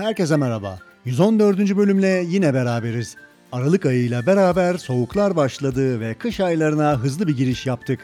[0.00, 0.78] Herkese merhaba.
[1.04, 1.76] 114.
[1.76, 3.16] bölümle yine beraberiz.
[3.52, 8.00] Aralık ayıyla beraber soğuklar başladı ve kış aylarına hızlı bir giriş yaptık.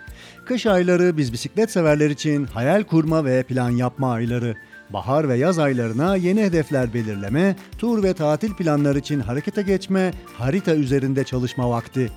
[0.46, 4.54] Kış ayları biz bisiklet severler için hayal kurma ve plan yapma ayları.
[4.90, 10.74] Bahar ve yaz aylarına yeni hedefler belirleme, tur ve tatil planları için harekete geçme, harita
[10.74, 12.10] üzerinde çalışma vakti.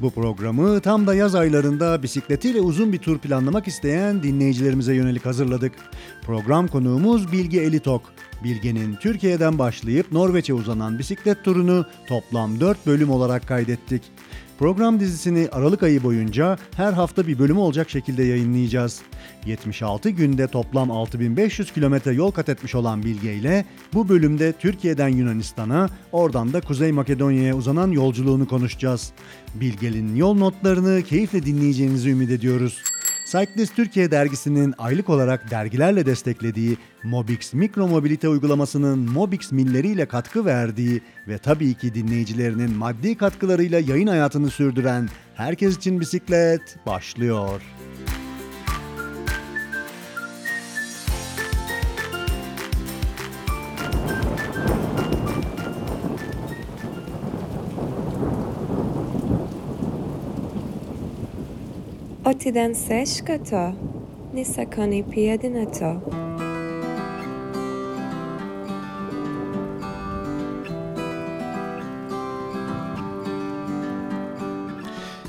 [0.00, 5.72] Bu programı tam da yaz aylarında bisikletiyle uzun bir tur planlamak isteyen dinleyicilerimize yönelik hazırladık.
[6.22, 8.02] Program konuğumuz Bilge Elitok.
[8.44, 14.02] Bilge'nin Türkiye'den başlayıp Norveç'e uzanan bisiklet turunu toplam 4 bölüm olarak kaydettik.
[14.58, 19.02] Program dizisini Aralık ayı boyunca her hafta bir bölümü olacak şekilde yayınlayacağız.
[19.46, 25.88] 76 günde toplam 6500 kilometre yol kat etmiş olan Bilge ile bu bölümde Türkiye'den Yunanistan'a,
[26.12, 29.12] oradan da Kuzey Makedonya'ya uzanan yolculuğunu konuşacağız.
[29.54, 32.82] Bilge'nin yol notlarını keyifle dinleyeceğinizi ümit ediyoruz.
[33.26, 41.02] Cyclist Türkiye dergisinin aylık olarak dergilerle desteklediği Mobix mikro mobilite uygulamasının Mobix milleriyle katkı verdiği
[41.28, 47.62] ve tabii ki dinleyicilerinin maddi katkılarıyla yayın hayatını sürdüren Herkes için Bisiklet başlıyor.
[62.26, 63.72] Otiden seškato,
[64.34, 66.00] nisakoni piedinato.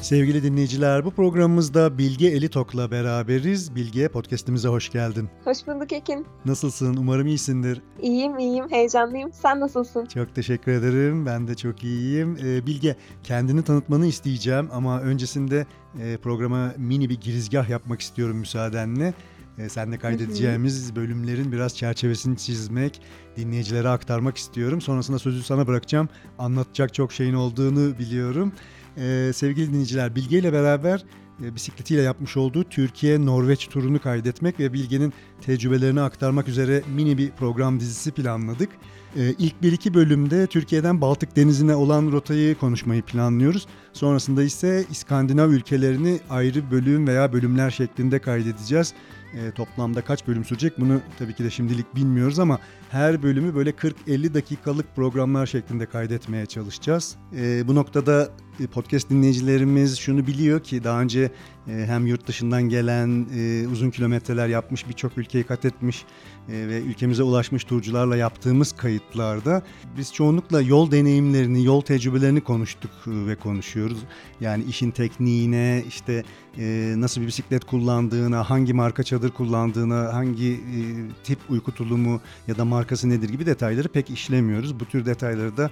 [0.08, 3.76] Sevgili dinleyiciler bu programımızda Bilge Elitok'la beraberiz.
[3.76, 5.30] Bilge podcastimize hoş geldin.
[5.44, 6.26] Hoş bulduk Ekin.
[6.46, 6.98] Nasılsın?
[6.98, 7.82] Umarım iyisindir.
[8.02, 9.32] İyiyim, iyiyim, heyecanlıyım.
[9.34, 10.06] Sen nasılsın?
[10.06, 11.26] Çok teşekkür ederim.
[11.26, 12.38] Ben de çok iyiyim.
[12.44, 15.66] Ee, Bilge kendini tanıtmanı isteyeceğim ama öncesinde
[16.02, 19.14] e, programa mini bir girizgah yapmak istiyorum müsaadenle.
[19.58, 23.02] E, seninle kaydedeceğimiz bölümlerin biraz çerçevesini çizmek,
[23.38, 24.82] dinleyicilere aktarmak istiyorum.
[24.82, 26.10] Sonrasında sözü sana bırakacağım.
[26.40, 28.54] Anlatacak çok şeyin olduğunu biliyorum.
[28.98, 31.04] Ee, sevgili dinleyiciler Bilge ile beraber
[31.44, 37.80] e, bisikletiyle yapmış olduğu Türkiye-Norveç turunu kaydetmek ve Bilge'nin tecrübelerini aktarmak üzere mini bir program
[37.80, 38.70] dizisi planladık.
[39.16, 43.68] Ee, ilk bir iki bölümde Türkiye'den Baltık Denizi'ne olan rotayı konuşmayı planlıyoruz.
[43.94, 48.94] Sonrasında ise İskandinav ülkelerini ayrı bölüm veya bölümler şeklinde kaydedeceğiz.
[49.34, 53.70] E, toplamda kaç bölüm sürecek bunu tabii ki de şimdilik bilmiyoruz ama her bölümü böyle
[53.70, 57.18] 40-50 dakikalık programlar şeklinde kaydetmeye çalışacağız.
[57.36, 58.30] E, bu noktada
[58.60, 61.32] e, podcast dinleyicilerimiz şunu biliyor ki daha önce
[61.68, 66.06] e, hem yurt dışından gelen e, uzun kilometreler yapmış birçok ülkeyi kat etmiş
[66.50, 69.62] ve ülkemize ulaşmış turcularla yaptığımız kayıtlarda
[69.98, 73.98] biz çoğunlukla yol deneyimlerini, yol tecrübelerini konuştuk ve konuşuyoruz.
[74.42, 76.24] Yani işin tekniğine, işte
[76.58, 80.80] e, nasıl bir bisiklet kullandığına, hangi marka çadır kullandığına, hangi e,
[81.24, 84.80] tip uyku tulumu ya da markası nedir gibi detayları pek işlemiyoruz.
[84.80, 85.72] Bu tür detayları da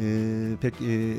[0.00, 1.14] e, pek e,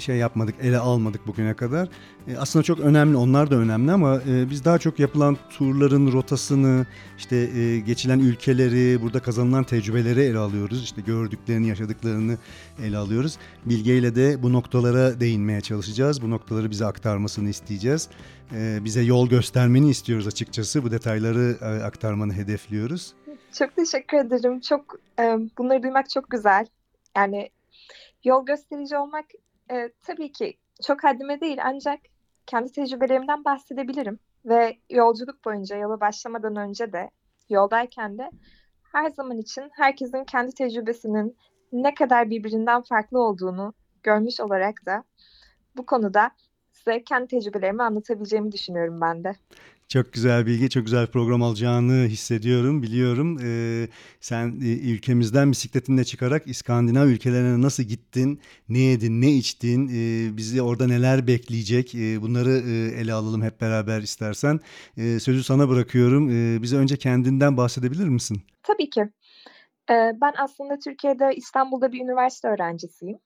[0.00, 1.88] şey yapmadık, ele almadık bugüne kadar.
[2.28, 6.86] E, aslında çok önemli, onlar da önemli ama e, biz daha çok yapılan turların rotasını,
[7.18, 10.84] işte e, geçilen ülkeleri, burada kazanılan tecrübeleri ele alıyoruz.
[10.84, 12.38] İşte gördüklerini, yaşadıklarını
[12.82, 13.38] ele alıyoruz.
[13.64, 16.22] Bilge ile de bu noktalara değinmeye çalışacağız.
[16.22, 18.08] Bu noktaları bize aktarmasını isteyeceğiz.
[18.54, 20.84] E, bize yol göstermeni istiyoruz açıkçası.
[20.84, 23.14] Bu detayları e, aktarmanı hedefliyoruz.
[23.58, 24.60] Çok teşekkür ederim.
[24.60, 25.22] Çok e,
[25.58, 26.66] bunları duymak çok güzel.
[27.16, 27.50] Yani
[28.24, 29.24] yol gösterici olmak
[29.70, 32.00] e, tabii ki çok haddime değil ancak
[32.46, 34.18] kendi tecrübelerimden bahsedebilirim.
[34.44, 37.10] Ve yolculuk boyunca yola başlamadan önce de
[37.50, 38.30] yoldayken de
[38.92, 41.36] her zaman için herkesin kendi tecrübesinin
[41.72, 45.04] ne kadar birbirinden farklı olduğunu görmüş olarak da
[45.76, 46.30] bu konuda
[46.72, 49.36] size kendi tecrübelerimi anlatabileceğimi düşünüyorum ben de.
[49.88, 53.38] Çok güzel bilgi, çok güzel program alacağını hissediyorum, biliyorum.
[53.42, 53.88] Ee,
[54.20, 60.62] sen e, ülkemizden bisikletinle çıkarak İskandinav ülkelerine nasıl gittin, ne yedin, ne içtin, e, bizi
[60.62, 64.60] orada neler bekleyecek e, bunları e, ele alalım hep beraber istersen.
[64.96, 66.30] E, sözü sana bırakıyorum.
[66.30, 68.42] E, bize önce kendinden bahsedebilir misin?
[68.62, 69.08] Tabii ki.
[69.90, 73.18] Ee, ben aslında Türkiye'de İstanbul'da bir üniversite öğrencisiyim.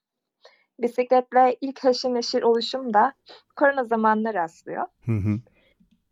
[0.78, 3.12] Bisikletle ilk haşır neşir oluşum da
[3.56, 4.86] korona zamanına rastlıyor.
[5.04, 5.40] Hı hı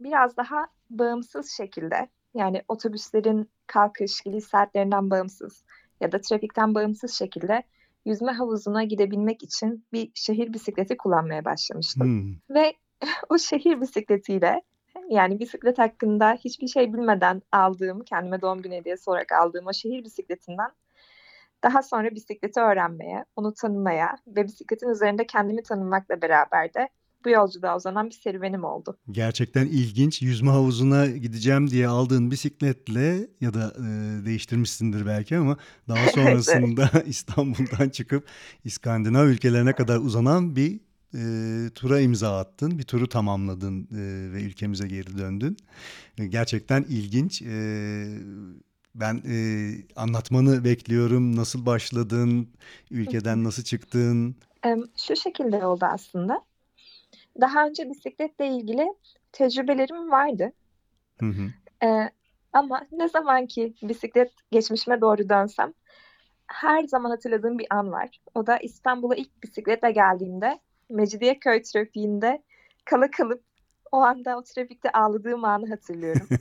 [0.01, 5.65] biraz daha bağımsız şekilde yani otobüslerin kalkış geliş saatlerinden bağımsız
[6.01, 7.63] ya da trafikten bağımsız şekilde
[8.05, 12.07] yüzme havuzuna gidebilmek için bir şehir bisikleti kullanmaya başlamıştım.
[12.07, 12.57] Hmm.
[12.57, 12.75] Ve
[13.29, 14.63] o şehir bisikletiyle
[15.09, 20.05] yani bisiklet hakkında hiçbir şey bilmeden aldığım, kendime doğum günü hediyesi olarak aldığım o şehir
[20.05, 20.71] bisikletinden
[21.63, 26.89] daha sonra bisikleti öğrenmeye, onu tanımaya ve bisikletin üzerinde kendimi tanımakla beraber de
[27.25, 28.97] bu yolculuğa uzanan bir serüvenim oldu.
[29.11, 30.23] Gerçekten ilginç.
[30.23, 35.57] Yüzme havuzuna gideceğim diye aldığın bisikletle ya da e, değiştirmişsindir belki ama
[35.89, 38.27] daha sonrasında İstanbul'dan çıkıp
[38.65, 40.81] İskandinav ülkelerine kadar uzanan bir
[41.15, 42.79] e, tura imza attın.
[42.79, 45.57] Bir turu tamamladın e, ve ülkemize geri döndün.
[46.19, 47.43] E, gerçekten ilginç.
[47.43, 48.07] E,
[48.95, 49.37] ben e,
[49.97, 51.37] anlatmanı bekliyorum.
[51.37, 52.49] Nasıl başladın?
[52.91, 54.37] Ülkeden nasıl çıktın?
[54.97, 56.43] Şu şekilde oldu aslında.
[57.41, 58.95] Daha önce bisikletle ilgili
[59.33, 60.53] tecrübelerim vardı.
[61.21, 61.51] Hı hı.
[61.87, 62.11] Ee,
[62.53, 65.73] ama ne zaman ki bisiklet geçmişime doğru dönsem
[66.47, 68.21] her zaman hatırladığım bir an var.
[68.35, 70.61] O da İstanbul'a ilk bisikletle geldiğimde
[70.91, 72.43] Mecidiyeköy trafiğinde
[72.85, 73.43] kala kalıp
[73.93, 76.29] o anda o trafikte ağladığım anı hatırlıyorum.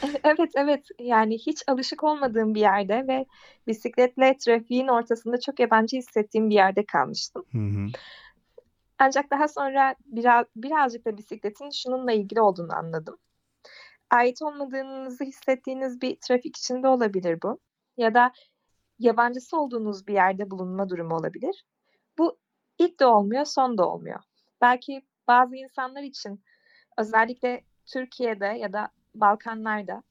[0.24, 3.26] Evet evet yani hiç alışık olmadığım bir yerde ve
[3.66, 7.44] bisikletle trafiğin ortasında çok yabancı hissettiğim bir yerde kalmıştım.
[7.52, 7.86] Hı hı.
[8.98, 13.18] Ancak daha sonra biraz, birazcık da bisikletin şununla ilgili olduğunu anladım.
[14.10, 17.58] Ait olmadığınızı hissettiğiniz bir trafik içinde olabilir bu.
[17.96, 18.32] Ya da
[18.98, 21.64] yabancısı olduğunuz bir yerde bulunma durumu olabilir.
[22.18, 22.38] Bu
[22.78, 24.20] ilk de olmuyor, son da olmuyor.
[24.60, 26.44] Belki bazı insanlar için
[26.98, 30.02] özellikle Türkiye'de ya da Balkanlarda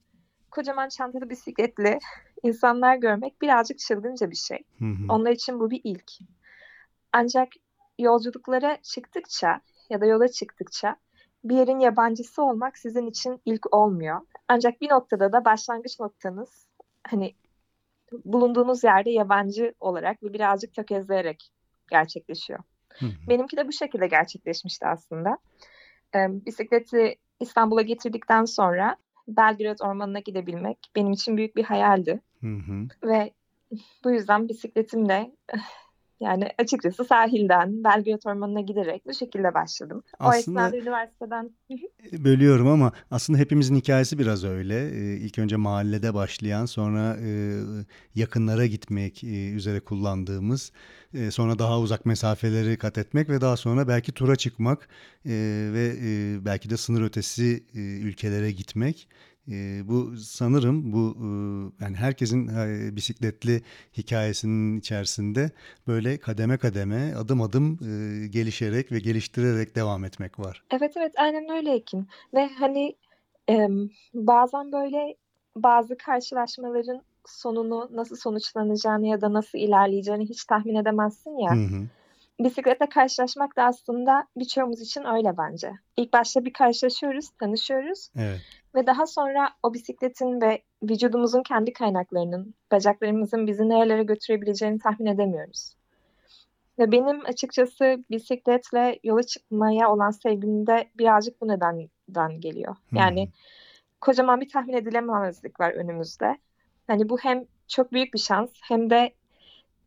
[0.52, 2.00] kocaman çantalı bisikletli
[2.44, 4.60] insanlar görmek birazcık çılgınca bir şey.
[4.80, 5.06] Hı hı.
[5.10, 6.12] Onlar için bu bir ilk.
[7.14, 7.48] Ancak
[8.00, 10.96] yolculuklara çıktıkça ya da yola çıktıkça
[11.44, 14.22] bir yerin yabancısı olmak sizin için ilk olmuyor.
[14.48, 16.68] Ancak bir noktada da başlangıç noktanız
[17.08, 17.36] hani
[18.26, 21.52] bulunduğunuz yerde yabancı olarak ve birazcık tökezleyerek
[21.90, 22.60] gerçekleşiyor.
[23.00, 23.30] Hı hı.
[23.30, 25.38] Benimki de bu şekilde gerçekleşmişti aslında.
[26.16, 28.98] Ee, bisikleti İstanbul'a getirdikten sonra
[29.28, 32.22] Belgrad Ormanı'na gidebilmek benim için büyük bir hayaldi.
[32.42, 32.88] Hı hı.
[33.10, 33.34] Ve
[34.04, 35.32] bu yüzden bisikletimle
[36.20, 40.04] yani açıkçası sahilden Belgrad Ormanı'na giderek bu şekilde başladım.
[40.20, 41.50] O Aslında- esnada üniversiteden
[42.12, 44.90] Bölüyorum ama aslında hepimizin hikayesi biraz öyle.
[44.90, 47.60] Ee, İlk önce mahallede başlayan, sonra e,
[48.16, 50.72] yakınlara gitmek e, üzere kullandığımız,
[51.14, 54.90] e, sonra daha uzak mesafeleri kat etmek ve daha sonra belki tura çıkmak
[55.26, 55.32] e,
[55.74, 59.08] ve e, belki de sınır ötesi e, ülkelere gitmek.
[59.52, 61.28] E, Bu sanırım bu e,
[61.84, 63.62] yani herkesin e, bisikletli
[63.98, 65.52] hikayesinin içerisinde
[65.88, 70.64] böyle kademe kademe, adım adım e, gelişerek ve geliştirerek devam etmek var.
[70.72, 72.08] Evet evet aynen öyle Ekin.
[72.34, 72.96] Ve hani
[74.14, 75.16] bazen böyle
[75.56, 81.52] bazı karşılaşmaların sonunu nasıl sonuçlanacağını ya da nasıl ilerleyeceğini hiç tahmin edemezsin ya.
[81.52, 81.84] Hı hı.
[82.40, 85.72] Bisikletle karşılaşmak da aslında birçoğumuz için öyle bence.
[85.98, 88.42] İlk başta bir karşılaşıyoruz, tanışıyoruz Evet.
[88.76, 95.76] ve daha sonra o bisikletin ve vücudumuzun kendi kaynaklarının, bacaklarımızın bizi nerelere götürebileceğini tahmin edemiyoruz.
[96.80, 102.76] Ve benim açıkçası bisikletle yola çıkmaya olan sevgim de birazcık bu nedenden geliyor.
[102.90, 103.00] Hmm.
[103.00, 103.30] Yani
[104.02, 106.38] kocaman bir tahmin edilememezlik var önümüzde.
[106.88, 109.14] Hani bu hem çok büyük bir şans hem de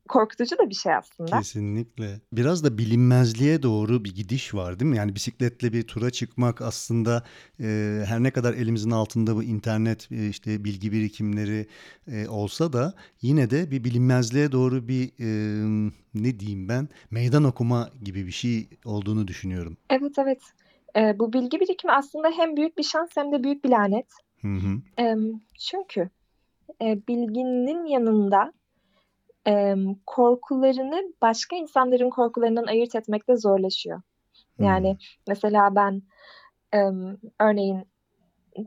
[0.08, 1.38] korkutucu da bir şey aslında.
[1.38, 2.20] Kesinlikle.
[2.32, 4.96] Biraz da bilinmezliğe doğru bir gidiş var değil mi?
[4.96, 7.24] Yani bisikletle bir tura çıkmak aslında
[7.60, 11.66] e, her ne kadar elimizin altında bu internet e, işte bilgi birikimleri
[12.12, 15.28] e, olsa da yine de bir bilinmezliğe doğru bir e,
[16.14, 19.76] ne diyeyim ben meydan okuma gibi bir şey olduğunu düşünüyorum.
[19.90, 20.40] Evet evet.
[20.96, 24.06] Ee, bu bilgi birikimi aslında hem büyük bir şans hem de büyük bir lanet.
[24.40, 24.80] Hı hı.
[24.96, 26.10] Em, çünkü
[26.82, 28.52] e, bilginin yanında
[29.48, 34.02] em, korkularını başka insanların korkularından ayırt etmekte zorlaşıyor.
[34.58, 36.02] Yani mesela ben
[36.72, 37.88] em, örneğin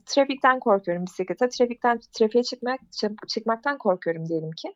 [0.06, 4.76] trafikten korkuyorum bisiklete, trafikten trafiğe çıkmak çı- çıkmaktan korkuyorum diyelim ki.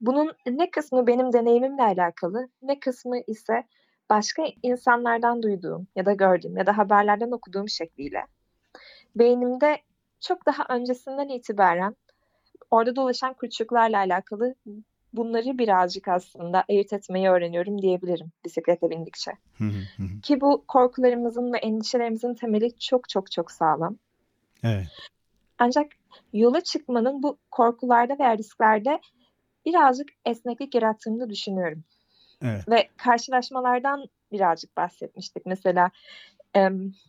[0.00, 3.64] Bunun ne kısmı benim deneyimimle alakalı, ne kısmı ise
[4.10, 8.22] başka insanlardan duyduğum ya da gördüğüm ya da haberlerden okuduğum şekliyle
[9.16, 9.78] beynimde
[10.20, 11.96] çok daha öncesinden itibaren
[12.70, 14.54] orada dolaşan kurtçuklarla alakalı
[15.12, 19.32] bunları birazcık aslında ayırt etmeyi öğreniyorum diyebilirim bisiklete bindikçe.
[20.22, 23.96] Ki bu korkularımızın ve endişelerimizin temeli çok çok çok sağlam.
[24.62, 24.86] Evet.
[25.58, 25.86] Ancak
[26.32, 29.00] yola çıkmanın bu korkularda veya risklerde
[29.66, 31.84] birazcık esneklik yarattığını düşünüyorum.
[32.42, 32.68] Evet.
[32.68, 35.46] Ve karşılaşmalardan birazcık bahsetmiştik.
[35.46, 35.90] Mesela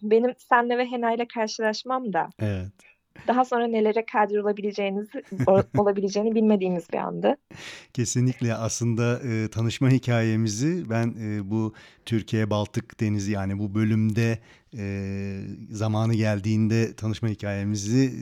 [0.02, 2.74] benim senle ve Hena ile karşılaşmam da Evet.
[3.28, 7.38] Daha sonra nelere kadir olabileceğinizi o- olabileceğini bilmediğimiz bir andı.
[7.94, 11.74] Kesinlikle aslında e, tanışma hikayemizi ben e, bu
[12.06, 14.40] Türkiye Baltık Denizi yani bu bölümde
[14.78, 18.14] e, zamanı geldiğinde tanışma hikayemizi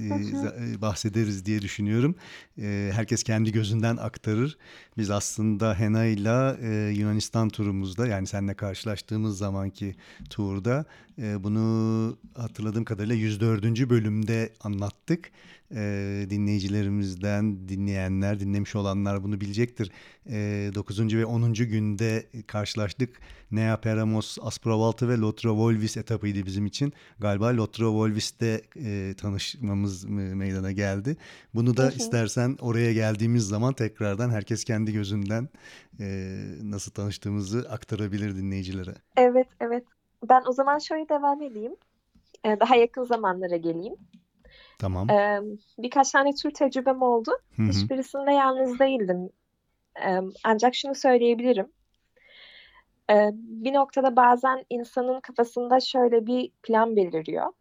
[0.60, 2.15] e, bahsederiz diye düşünüyorum.
[2.62, 4.58] E, herkes kendi gözünden aktarır.
[4.98, 9.96] Biz aslında Hena ile Yunanistan turumuzda yani seninle karşılaştığımız zamanki
[10.29, 10.86] turda
[11.22, 13.89] e, bunu hatırladığım kadarıyla 104.
[13.89, 15.31] bölümde anlattık.
[15.75, 19.91] E, dinleyicilerimizden dinleyenler, dinlemiş olanlar bunu bilecektir.
[20.29, 21.15] E, 9.
[21.15, 21.53] ve 10.
[21.53, 23.19] günde karşılaştık.
[23.51, 26.93] Nea Peramos, Asprovaltı ve Lotra Volvis etapıydı bizim için.
[27.19, 31.17] Galiba Lotra Volvis'te e, tanışmamız meydana geldi.
[31.55, 35.49] Bunu da istersen oraya geldiğimiz zaman tekrardan herkes kendi gözünden
[35.99, 38.93] e, nasıl tanıştığımızı aktarabilir dinleyicilere.
[39.17, 39.83] Evet, evet.
[40.29, 41.75] Ben o zaman şöyle devam edeyim.
[42.45, 43.95] Daha yakın zamanlara geleyim.
[44.79, 45.10] Tamam.
[45.10, 45.41] Ee,
[45.77, 47.31] birkaç tane tür tecrübem oldu.
[47.55, 47.67] Hı hı.
[47.67, 49.29] Hiçbirisinde yalnız değildim.
[50.05, 51.67] Ee, ancak şunu söyleyebilirim.
[53.10, 57.53] Ee, bir noktada bazen insanın kafasında şöyle bir plan beliriyor.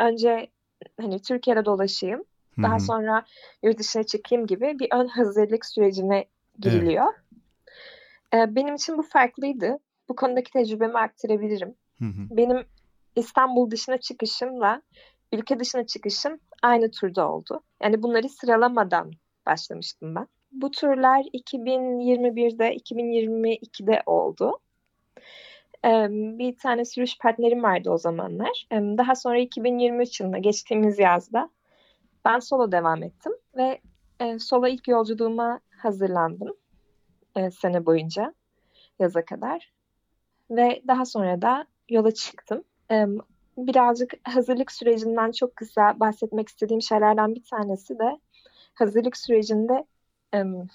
[0.00, 0.50] Önce
[1.00, 2.24] hani Türkiye'de dolaşayım.
[2.56, 3.24] Hı Daha sonra
[3.62, 6.24] yurt dışına çıkayım gibi bir ön hazırlık sürecine
[6.58, 7.14] giriliyor.
[8.34, 9.78] Ee, benim için bu farklıydı.
[10.08, 11.74] Bu konudaki tecrübemi aktarabilirim.
[11.98, 12.36] Hı hı.
[12.36, 12.64] Benim
[13.16, 14.82] İstanbul dışına çıkışımla
[15.32, 17.62] ülke dışına çıkışım aynı turda oldu.
[17.82, 19.10] Yani bunları sıralamadan
[19.46, 20.26] başlamıştım ben.
[20.52, 24.58] Bu turlar 2021'de, 2022'de oldu.
[26.38, 28.66] Bir tane sürüş partnerim vardı o zamanlar.
[28.72, 31.50] Daha sonra 2023 yılında geçtiğimiz yazda
[32.24, 33.80] ben solo devam ettim ve
[34.20, 36.56] e, solo ilk yolculuğuma hazırlandım
[37.36, 38.34] e, sene boyunca
[38.98, 39.72] yaza kadar.
[40.50, 42.64] Ve daha sonra da yola çıktım.
[43.66, 48.20] Birazcık hazırlık sürecinden çok kısa bahsetmek istediğim şeylerden bir tanesi de
[48.74, 49.84] hazırlık sürecinde
[50.32, 50.68] em,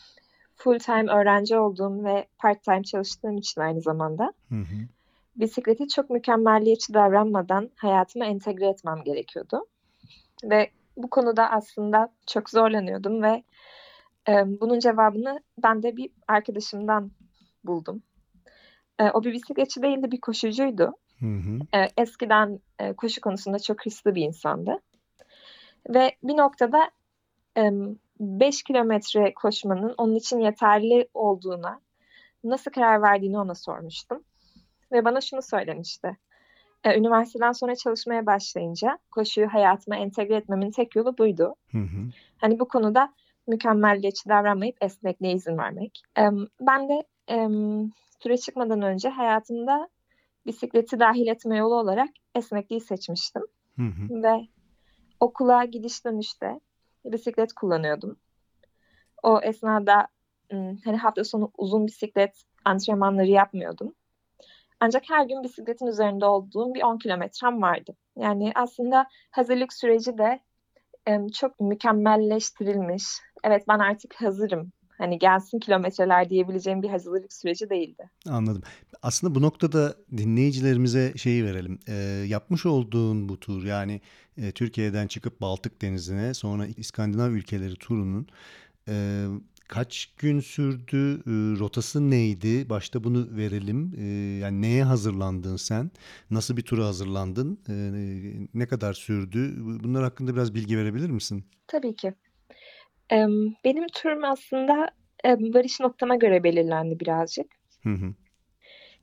[0.56, 4.88] full time öğrenci olduğum ve part time çalıştığım için aynı zamanda Hı hı.
[5.36, 9.66] bisikleti çok mükemmelliyetçi davranmadan hayatıma entegre etmem gerekiyordu.
[10.44, 13.44] Ve bu konuda aslında çok zorlanıyordum ve
[14.28, 17.12] e, bunun cevabını ben de bir arkadaşımdan
[17.64, 18.04] buldum.
[19.00, 20.94] E, o bir bisikletçi değildi, bir koşucuydu.
[21.20, 21.80] Hı hı.
[21.80, 24.80] E, eskiden e, koşu konusunda çok hırslı bir insandı.
[25.90, 26.92] Ve bir noktada
[28.20, 31.82] 5 kilometre koşmanın onun için yeterli olduğuna
[32.44, 34.24] nasıl karar verdiğini ona sormuştum.
[34.92, 36.18] Ve bana şunu söylemişti.
[36.84, 41.56] E, üniversiteden sonra çalışmaya başlayınca koşuyu hayatıma entegre etmemin tek yolu buydu.
[41.72, 42.10] Hı hı.
[42.38, 43.14] Hani bu konuda
[43.48, 46.02] mükemmelliyetçi davranmayıp esnekliğe izin vermek.
[46.18, 46.22] E,
[46.62, 47.48] ben de e,
[48.20, 49.90] ture çıkmadan önce hayatımda
[50.46, 53.42] bisikleti dahil etme yolu olarak esnekliği seçmiştim.
[53.76, 54.24] Hı hı.
[54.24, 54.48] Ve
[55.20, 56.60] okula gidiş dönüşte
[57.06, 58.18] bisiklet kullanıyordum.
[59.24, 60.08] O esnada
[60.86, 63.96] hani hafta sonu uzun bisiklet antrenmanları yapmıyordum.
[64.80, 67.96] Ancak her gün bisikletin üzerinde olduğum bir 10 kilometrem vardı.
[68.18, 70.40] Yani aslında hazırlık süreci de
[71.34, 73.04] çok mükemmelleştirilmiş.
[73.44, 74.72] Evet ben artık hazırım.
[74.98, 78.10] Hani gelsin kilometreler diyebileceğim bir hazırlık süreci değildi.
[78.30, 78.62] Anladım.
[79.02, 81.80] Aslında bu noktada dinleyicilerimize şeyi verelim.
[81.88, 81.94] Ee,
[82.28, 84.02] yapmış olduğun bu tur yani
[84.38, 88.28] e, Türkiye'den çıkıp Baltık Denizi'ne sonra İskandinav ülkeleri turunun
[88.90, 89.26] e,
[89.68, 91.16] kaç gün sürdü?
[91.16, 92.70] E, rotası neydi?
[92.70, 93.94] Başta bunu verelim.
[93.98, 94.04] E,
[94.40, 95.92] yani neye hazırlandın sen?
[96.32, 97.60] Nasıl bir tura hazırlandın?
[97.70, 97.74] E,
[98.54, 99.56] ne kadar sürdü?
[99.84, 101.46] Bunlar hakkında biraz bilgi verebilir misin?
[101.68, 102.14] Tabii ki.
[103.10, 104.90] Em, benim turum aslında
[105.24, 107.48] em, varış noktama göre belirlendi birazcık.
[107.84, 108.14] Hı hı.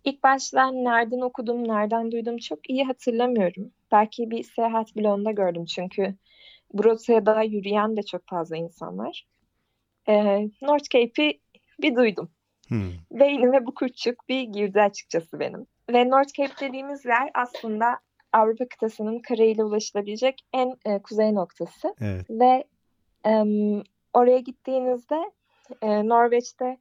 [0.05, 3.71] İlk başta nereden okudum, nereden duydum çok iyi hatırlamıyorum.
[3.93, 6.15] Belki bir seyahat bloğunda gördüm çünkü
[6.73, 9.27] bu rotaya da yürüyen de çok fazla insan var.
[10.09, 11.41] Ee, North Cape'i
[11.83, 12.31] bir duydum.
[12.69, 12.81] Hı.
[13.13, 15.67] Beynime bu kurtçuk bir girdi açıkçası benim.
[15.93, 17.99] Ve North Cape dediğimiz yer aslında
[18.33, 21.95] Avrupa kıtasının karayla ulaşılabilecek en e, kuzey noktası.
[22.01, 22.27] Evet.
[22.31, 22.65] Ve
[23.25, 23.83] em,
[24.15, 25.33] oraya gittiğinizde
[25.83, 26.79] e, Norveç'te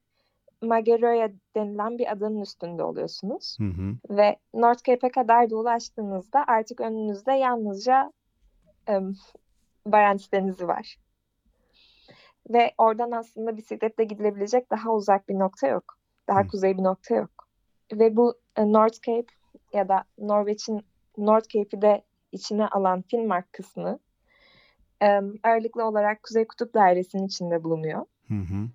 [0.62, 3.58] Mageroya denilen bir adanın üstünde oluyorsunuz.
[3.60, 4.18] Hı hı.
[4.18, 8.14] Ve North Cape'e kadar da ulaştığınızda artık önünüzde yalnızca
[8.88, 9.16] em,
[9.86, 10.98] Barents Denizi var.
[12.50, 15.98] Ve oradan aslında bisikletle gidilebilecek daha uzak bir nokta yok.
[16.28, 16.48] Daha Hı.
[16.48, 17.32] kuzey bir nokta yok.
[17.94, 19.34] Ve bu e, North Cape
[19.74, 20.86] ya da Norveç'in
[21.18, 24.00] North Cape'i de içine alan Finnmark kısmı
[25.02, 28.06] em, ağırlıklı olarak Kuzey Kutup Dairesi'nin içinde bulunuyor.
[28.28, 28.70] Hı hı.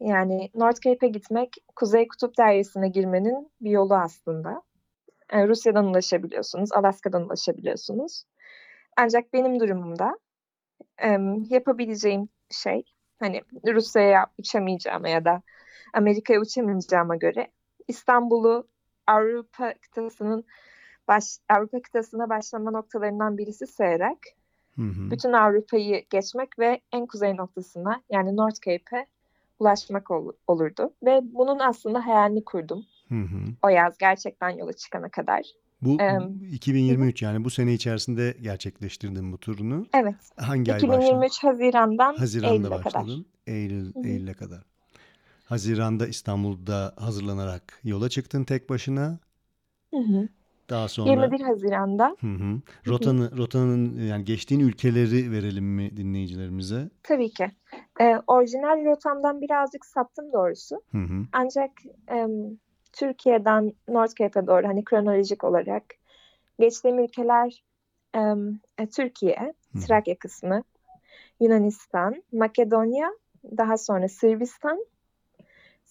[0.00, 4.62] Yani North Cape'e gitmek Kuzey Kutup Dairesi'ne girmenin bir yolu aslında.
[5.32, 8.24] Yani Rusya'dan ulaşabiliyorsunuz, Alaska'dan ulaşabiliyorsunuz.
[8.96, 10.18] Ancak benim durumumda
[11.50, 12.84] yapabileceğim şey
[13.18, 15.42] hani Rusya'ya uçamayacağıma ya da
[15.94, 17.48] Amerika'ya uçamayacağıma göre
[17.88, 18.68] İstanbul'u
[19.06, 20.44] Avrupa kıtasının
[21.08, 24.18] baş, Avrupa kıtasına başlama noktalarından birisi sayarak
[24.76, 25.10] Hı hı.
[25.10, 29.06] bütün Avrupa'yı geçmek ve en kuzey noktasına yani North Cape'e
[29.58, 30.92] ulaşmak ol- olurdu.
[31.04, 33.38] Ve bunun aslında hayalini kurdum Hı hı.
[33.62, 35.42] o yaz gerçekten yola çıkana kadar.
[35.82, 39.86] Bu Em, 2023 yani bu sene içerisinde gerçekleştirdin bu turunu.
[39.94, 40.96] Evet, Hangi ay başladın?
[40.98, 42.84] 2023 Haziran'dan Haziran'da Eylül'e kadar.
[42.84, 43.26] başladın.
[43.46, 44.08] Eylül, Hı hı.
[44.08, 44.62] Eylül'e kadar.
[45.44, 49.18] Haziran'da İstanbul'da hazırlanarak yola çıktın tek başına.
[49.90, 50.28] Hı hı.
[50.70, 52.60] Daha sonra 21 Haziran'da Hı hı.
[52.86, 56.90] Rotanı, rotanın yani geçtiğin ülkeleri verelim mi dinleyicilerimize?
[57.02, 57.46] tabii ki
[58.00, 60.82] e, orijinal rotamdan birazcık saptım doğrusu.
[60.92, 61.26] Hı hı.
[61.32, 61.70] Ancak
[62.08, 62.30] em,
[62.92, 65.84] Türkiye'den North Cape'e doğru hani kronolojik olarak
[66.58, 67.64] geçtiğim ülkeler
[68.78, 69.80] e, Türkiye, hı.
[69.80, 70.62] Trakya kısmı,
[71.40, 73.12] Yunanistan, Makedonya,
[73.56, 74.84] daha sonra Sırbistan,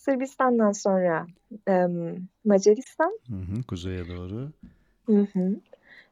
[0.06, 1.28] Sırbistan'dan sonra
[1.68, 3.64] em, Macaristan, Hı hı.
[3.68, 4.50] Kuzeye doğru.
[5.06, 5.56] hı hı.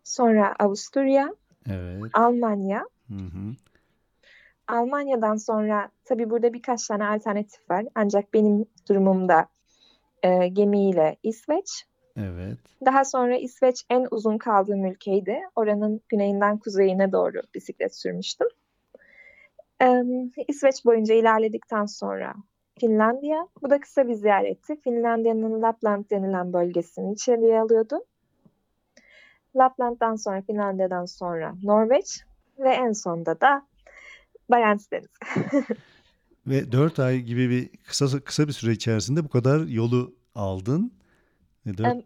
[0.04, 1.36] sonra Avusturya,
[1.70, 2.12] Evet.
[2.14, 3.56] Almanya, Hı hı.
[4.68, 7.86] Almanya'dan sonra tabii burada birkaç tane alternatif var.
[7.96, 9.48] Ancak benim durumumda
[10.24, 11.86] e, gemiyle İsveç.
[12.18, 12.58] Evet.
[12.86, 15.40] Daha sonra İsveç en uzun kaldığım ülkeydi.
[15.56, 18.48] Oranın güneyinden kuzeyine doğru bisiklet sürmüştüm.
[19.82, 20.04] E,
[20.48, 22.34] İsveç boyunca ilerledikten sonra
[22.80, 23.48] Finlandiya.
[23.62, 24.82] Bu da kısa bir ziyaretti.
[24.82, 28.00] Finlandiya'nın Lapland denilen bölgesini içeriye alıyordu.
[29.56, 32.24] Lapland'dan sonra Finlandiya'dan sonra Norveç
[32.60, 33.68] ve en sonda da
[34.50, 35.10] Barents Denizi.
[36.48, 40.92] Ve 4 ay gibi bir kısa kısa bir süre içerisinde bu kadar yolu aldın.
[41.68, 42.04] Dört, Em,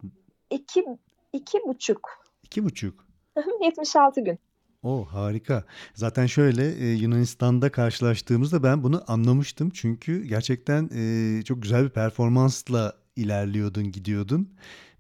[0.50, 0.86] İki,
[1.34, 2.10] iki buçuk,
[2.44, 3.06] iki buçuk.
[3.62, 4.39] 76 gün.
[4.84, 5.63] O harika.
[5.94, 9.70] Zaten şöyle e, Yunanistan'da karşılaştığımızda ben bunu anlamıştım.
[9.70, 14.50] Çünkü gerçekten e, çok güzel bir performansla ilerliyordun, gidiyordun.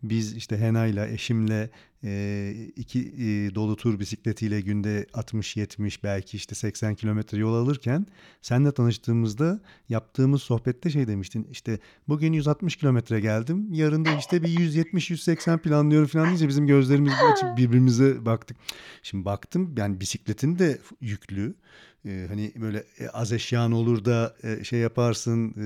[0.03, 1.69] Biz işte Hena'yla, eşimle
[2.03, 8.05] e, iki e, dolu tur bisikletiyle günde 60-70 belki işte 80 kilometre yol alırken
[8.41, 11.47] senle tanıştığımızda yaptığımız sohbette şey demiştin.
[11.51, 13.73] İşte bugün 160 kilometre geldim.
[13.73, 18.57] Yarın da işte bir 170-180 planlıyorum falan deyince bizim gözlerimiz açıp birbirimize baktık.
[19.03, 21.55] Şimdi baktım yani bisikletin de yüklü.
[22.05, 25.63] Ee, hani böyle e, az eşyan olur da e, şey yaparsın e,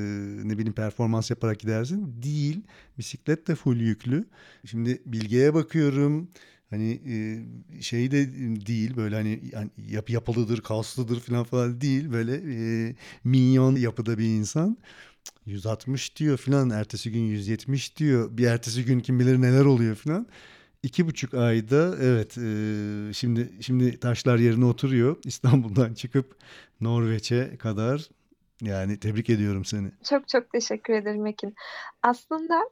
[0.48, 2.24] ne bileyim performans yaparak gidersin.
[2.24, 2.62] Değil.
[2.98, 4.26] Bisiklet de full yüklü.
[4.66, 6.30] Şimdi Bilge'ye bakıyorum.
[6.70, 8.28] Hani e, şey de
[8.66, 9.42] değil böyle hani
[9.90, 12.12] yap, yapılıdır, kaslıdır falan falan değil.
[12.12, 14.78] Böyle e, minyon yapıda bir insan.
[15.46, 18.38] 160 diyor falan ertesi gün 170 diyor.
[18.38, 20.28] Bir ertesi gün kim bilir neler oluyor falan.
[20.84, 25.18] İki buçuk ayda evet e, şimdi şimdi taşlar yerine oturuyor.
[25.26, 26.36] İstanbul'dan çıkıp
[26.82, 28.10] Norveç'e kadar
[28.62, 29.92] yani tebrik ediyorum seni.
[30.10, 31.56] Çok çok teşekkür ederim Ekin.
[32.04, 32.70] Aslında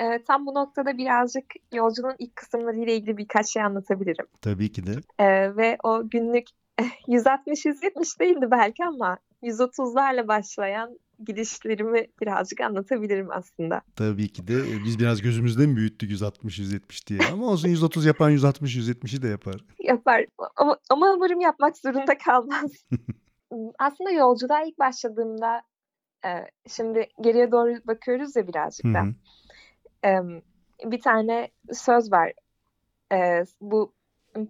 [0.00, 4.26] e, tam bu noktada birazcık yolculuğun ilk kısımları ile ilgili birkaç şey anlatabilirim.
[4.42, 4.92] Tabii ki de.
[5.18, 6.46] E, ve o günlük
[7.08, 13.80] 160-170 değildi belki ama 130'larla başlayan gidişlerimi birazcık anlatabilirim aslında.
[13.96, 18.32] Tabii ki de E, biz biraz gözümüzde mi büyüttük 160-170 diye ama olsun 130 yapan
[18.32, 19.64] 160-170'i de yapar.
[19.78, 20.24] Yapar
[20.56, 22.72] ama, ama umarım yapmak zorunda kalmaz.
[23.78, 25.62] Aslında yolculuğa ilk başladığımda
[26.24, 26.30] e,
[26.68, 29.02] şimdi geriye doğru bakıyoruz ya birazcık Hı da.
[29.02, 29.14] hı.
[30.84, 32.32] Bir tane söz var.
[33.12, 33.92] E, bu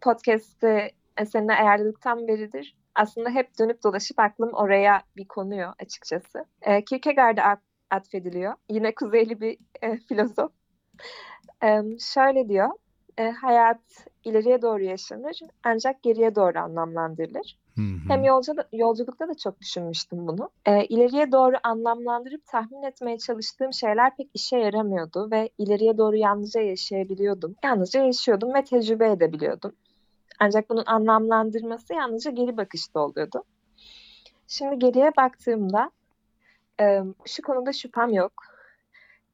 [0.00, 0.80] podcast'ı
[1.26, 2.76] seninle ayarladıktan beridir.
[2.94, 6.44] Aslında hep dönüp dolaşıp aklım oraya bir konuyor açıkçası.
[6.62, 8.54] E, Kierkegaard'a at- atfediliyor.
[8.68, 10.52] Yine kuzeyli bir e, filozof.
[12.00, 12.70] Şöyle diyor.
[13.18, 13.80] e, hayat
[14.24, 17.58] ileriye doğru yaşanır ancak geriye doğru anlamlandırılır.
[17.80, 18.26] Hı Hem hı.
[18.26, 20.50] yolcu, yolculukta da çok düşünmüştüm bunu.
[20.66, 26.60] E, ileriye doğru anlamlandırıp tahmin etmeye çalıştığım şeyler pek işe yaramıyordu ve ileriye doğru yalnızca
[26.60, 27.56] yaşayabiliyordum.
[27.64, 29.72] Yalnızca yaşıyordum ve tecrübe edebiliyordum.
[30.38, 33.44] Ancak bunun anlamlandırması yalnızca geri bakışta oluyordu.
[34.48, 35.90] Şimdi geriye baktığımda
[36.80, 38.32] e, şu konuda şüphem yok.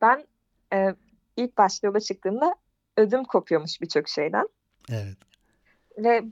[0.01, 0.27] Ben
[0.73, 0.95] e,
[1.37, 2.55] ilk başta yola çıktığımda
[2.97, 4.49] ödüm kopuyormuş birçok şeyden.
[4.91, 5.17] Evet.
[5.99, 6.25] Ve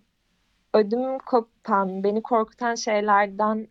[0.75, 3.69] ödüm kopan, beni korkutan şeylerden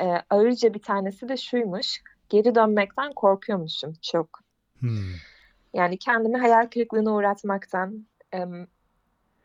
[0.00, 2.02] e, ağırca bir tanesi de şuymuş.
[2.28, 4.40] Geri dönmekten korkuyormuşum çok.
[4.78, 5.14] Hmm.
[5.74, 8.38] Yani kendimi hayal kırıklığına uğratmaktan, e,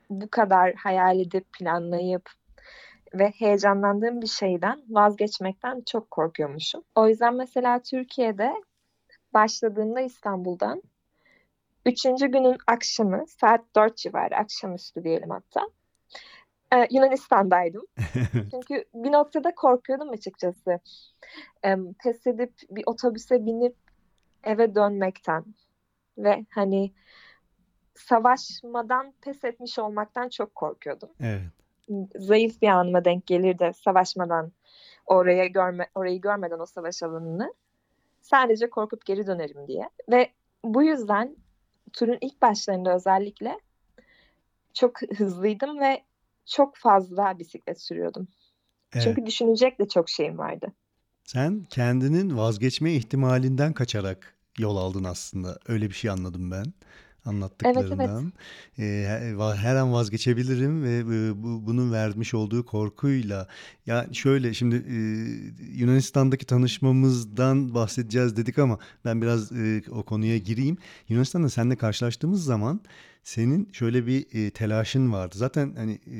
[0.09, 2.29] bu kadar hayal edip planlayıp
[3.13, 6.83] ve heyecanlandığım bir şeyden vazgeçmekten çok korkuyormuşum.
[6.95, 8.53] O yüzden mesela Türkiye'de
[9.33, 10.81] başladığımda İstanbul'dan
[11.85, 15.67] üçüncü günün akşamı saat 4 civarı akşamüstü diyelim hatta
[16.73, 17.85] e, Yunanistan'daydım.
[18.51, 20.79] Çünkü bir noktada korkuyordum açıkçası.
[21.65, 23.75] E, pes edip bir otobüse binip
[24.43, 25.45] eve dönmekten
[26.17, 26.93] ve hani
[27.95, 31.09] savaşmadan pes etmiş olmaktan çok korkuyordum.
[31.19, 31.41] Evet.
[32.15, 34.51] Zayıf bir anıma denk gelir de savaşmadan
[35.05, 37.53] oraya görme orayı görmeden o savaş alanını
[38.21, 39.89] sadece korkup geri dönerim diye.
[40.11, 40.29] Ve
[40.63, 41.35] bu yüzden
[41.93, 43.59] turun ilk başlarında özellikle
[44.73, 46.03] çok hızlıydım ve
[46.45, 48.27] çok fazla bisiklet sürüyordum.
[48.93, 49.03] Evet.
[49.03, 50.73] Çünkü düşünecek de çok şeyim vardı.
[51.23, 55.59] Sen kendinin vazgeçme ihtimalinden kaçarak yol aldın aslında.
[55.67, 56.65] Öyle bir şey anladım ben
[57.25, 58.33] anlattıklarından.
[58.79, 61.05] Ee, he- her an vazgeçebilirim ve
[61.43, 63.47] bu, bunun vermiş olduğu korkuyla
[63.85, 64.95] ya şöyle şimdi e,
[65.79, 70.77] Yunanistan'daki tanışmamızdan bahsedeceğiz dedik ama ben biraz e, o konuya gireyim.
[71.09, 72.81] Yunanistan'da seninle karşılaştığımız zaman
[73.23, 75.35] senin şöyle bir e, telaşın vardı.
[75.37, 76.17] Zaten hani e,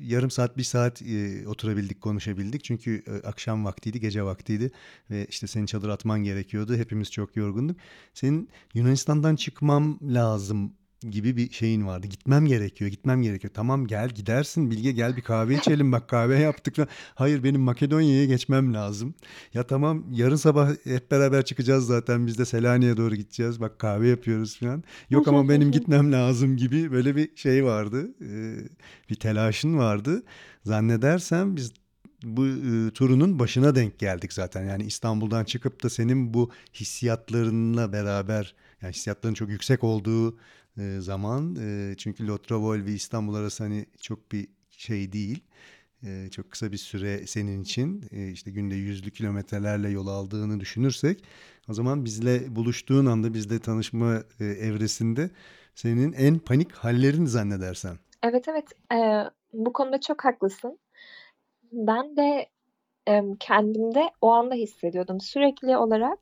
[0.00, 2.64] yarım saat bir saat e, oturabildik konuşabildik.
[2.64, 4.70] Çünkü e, akşam vaktiydi gece vaktiydi
[5.10, 6.76] ve işte senin çadır atman gerekiyordu.
[6.76, 7.76] Hepimiz çok yorgunduk.
[8.14, 12.06] Senin Yunanistan'dan çıkmam lazım gibi bir şeyin vardı.
[12.06, 13.54] Gitmem gerekiyor, gitmem gerekiyor.
[13.54, 16.76] Tamam gel gidersin Bilge gel bir kahve içelim bak kahve yaptık.
[17.14, 19.14] Hayır benim Makedonya'ya geçmem lazım.
[19.54, 23.60] Ya tamam yarın sabah hep beraber çıkacağız zaten biz de Selanik'e doğru gideceğiz.
[23.60, 24.84] Bak kahve yapıyoruz falan.
[25.10, 28.14] Yok ama benim gitmem lazım gibi böyle bir şey vardı.
[28.22, 28.56] Ee,
[29.10, 30.22] bir telaşın vardı.
[30.64, 31.72] Zannedersem biz
[32.22, 34.64] bu e, turunun başına denk geldik zaten.
[34.64, 40.38] Yani İstanbul'dan çıkıp da senin bu hissiyatlarınla beraber yani hissiyatların çok yüksek olduğu
[40.78, 45.44] e, zaman e, çünkü Lotravol ve İstanbul arası hani çok bir şey değil.
[46.06, 51.24] E, çok kısa bir süre senin için e, işte günde yüzlü kilometrelerle yol aldığını düşünürsek
[51.68, 55.30] o zaman bizle buluştuğun anda bizle tanışma e, evresinde
[55.74, 57.98] senin en panik hallerin zannedersem.
[58.22, 60.78] Evet evet Ee, bu konuda çok haklısın.
[61.72, 62.48] Ben de
[63.40, 65.20] kendimde o anda hissediyordum.
[65.20, 66.18] Sürekli olarak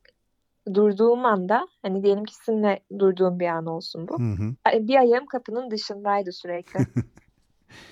[0.73, 4.19] durduğum anda hani diyelim ki sizinle durduğum bir an olsun bu.
[4.19, 4.87] Hı hı.
[4.87, 6.79] Bir ayağım kapının dışındaydı sürekli.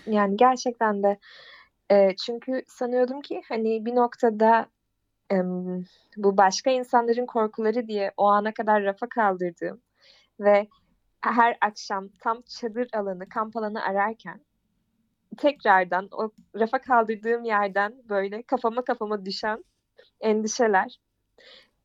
[0.07, 1.19] Yani gerçekten de
[1.91, 4.67] e, çünkü sanıyordum ki hani bir noktada
[5.29, 5.83] em,
[6.17, 9.81] bu başka insanların korkuları diye o ana kadar rafa kaldırdığım
[10.39, 10.67] ve
[11.21, 14.41] her akşam tam çadır alanı, kamp alanı ararken
[15.37, 19.63] tekrardan o rafa kaldırdığım yerden böyle kafama kafama düşen
[20.21, 20.99] endişeler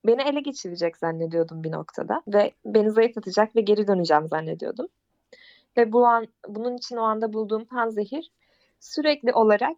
[0.06, 4.88] beni ele geçirecek zannediyordum bir noktada ve beni zayıflatacak ve geri döneceğim zannediyordum.
[5.76, 8.30] Ve bu an bunun için o anda bulduğum panzehir
[8.80, 9.76] sürekli olarak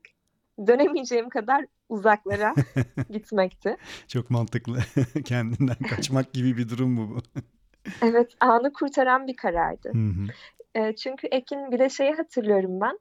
[0.66, 2.54] dönemeyeceğim kadar uzaklara
[3.10, 3.76] gitmekti.
[4.08, 4.78] Çok mantıklı.
[5.24, 7.18] Kendinden kaçmak gibi bir durum bu.
[8.02, 9.88] Evet, anı kurtaran bir karardı.
[9.92, 10.26] Hı hı.
[10.74, 12.98] E, çünkü Ekin bir de şeyi hatırlıyorum ben.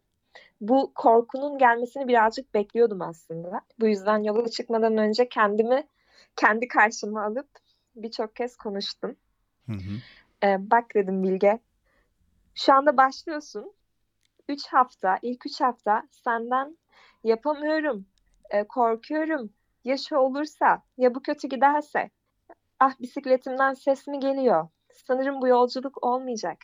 [0.61, 3.61] Bu korkunun gelmesini birazcık bekliyordum aslında.
[3.79, 5.83] Bu yüzden yola çıkmadan önce kendimi
[6.35, 7.49] kendi karşıma alıp
[7.95, 9.15] birçok kez konuştum.
[9.65, 10.01] Hı hı.
[10.47, 11.59] E, bak dedim Bilge,
[12.55, 13.73] şu anda başlıyorsun.
[14.49, 16.77] Üç hafta, ilk üç hafta senden
[17.23, 18.05] yapamıyorum,
[18.49, 19.53] e, korkuyorum.
[19.83, 22.09] Ya şu olursa, ya bu kötü giderse.
[22.79, 24.67] Ah bisikletimden ses mi geliyor?
[24.93, 26.57] Sanırım bu yolculuk olmayacak.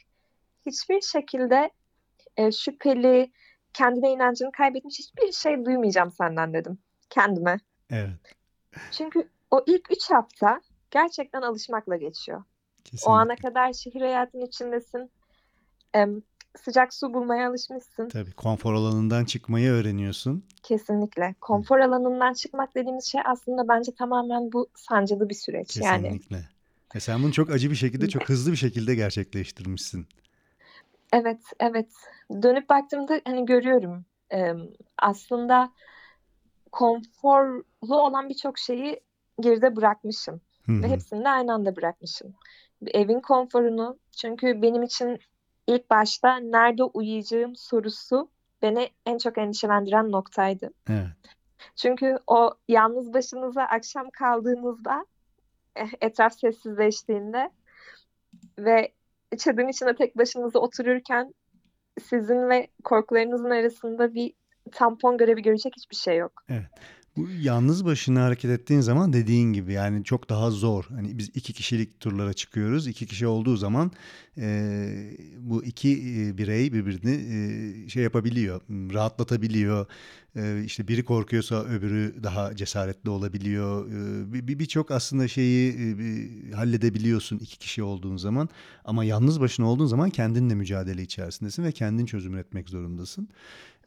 [0.66, 1.72] Hiçbir şekilde
[2.38, 3.32] e, şüpheli,
[3.74, 6.78] kendine inancını kaybetmiş hiçbir şey duymayacağım senden dedim
[7.10, 7.58] kendime.
[7.90, 8.36] Evet.
[8.92, 12.44] Çünkü o ilk üç hafta gerçekten alışmakla geçiyor.
[13.06, 13.50] O ana Kesinlikle.
[13.50, 15.12] kadar şehir hayatının içindesin.
[15.94, 16.22] Em,
[16.58, 18.10] sıcak su bulmaya alışmışsın.
[18.10, 20.44] Tabii konfor alanından çıkmayı öğreniyorsun.
[20.64, 21.36] Kesinlikle.
[21.42, 25.78] Konfor alanından çıkmak dediğimiz şey aslında bence tamamen bu sancılı bir süreç.
[25.78, 26.50] Yani Kesinlikle.
[26.96, 30.08] Ve sen bunu çok acı bir şekilde, çok hızlı bir şekilde gerçekleştirmişsin.
[31.14, 31.90] evet, evet.
[32.32, 34.06] Dönüp baktığımda hani görüyorum.
[34.30, 35.72] em, aslında
[36.72, 37.64] konforlu
[38.02, 39.00] olan birçok şeyi
[39.40, 40.42] geride bırakmışım.
[40.66, 42.34] Hı Ve hepsini de aynı anda bırakmışım.
[42.88, 45.20] Evin konforunu çünkü benim için
[45.68, 48.30] ilk başta nerede uyuyacağım sorusu
[48.62, 50.70] beni en çok endişelendiren noktaydı.
[50.90, 51.08] Evet.
[51.76, 55.06] Çünkü o yalnız başınıza akşam kaldığınızda
[55.76, 57.52] eh, etraf sessizleştiğinde
[58.60, 58.94] ve
[59.38, 61.34] çadırın içinde tek başınıza otururken
[62.04, 64.34] sizin ve korkularınızın arasında bir
[64.72, 66.44] tampon görevi görecek hiçbir şey yok.
[66.50, 66.54] Bu
[67.42, 70.86] yalnız başına hareket ettiğin zaman dediğin gibi yani çok daha zor.
[70.90, 72.88] Hani biz iki kişilik turlara çıkıyoruz.
[72.88, 73.92] İki kişi olduğu zaman
[74.38, 74.90] e,
[75.40, 75.98] bu iki
[76.38, 77.16] birey birbirini
[77.86, 79.86] e, şey yapabiliyor, rahatlatabiliyor.
[80.36, 83.88] E, işte biri korkuyorsa öbürü daha cesaretli olabiliyor.
[83.92, 88.50] E, bir- bir- Birçok aslında şeyi e, bir halledebiliyorsun iki kişi olduğun zaman.
[88.86, 93.30] Ama yalnız başına olduğun zaman kendinle mücadele içerisindesin ve kendin çözüm üretmek zorundasın.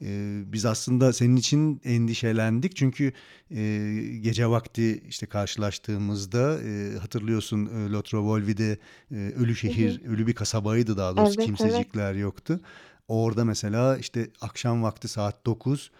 [0.03, 3.13] E, biz aslında senin için endişelendik çünkü
[3.51, 8.79] e, gece vakti işte karşılaştığımızda e, hatırlıyorsun e, Lotrovolvi'de
[9.13, 11.47] e, ölü şehir, ölü bir kasabaydı daha doğrusu Evet, evet.
[11.59, 12.61] kimsecikler yoktu.
[13.09, 15.91] Orada mesela işte akşam vakti saat 9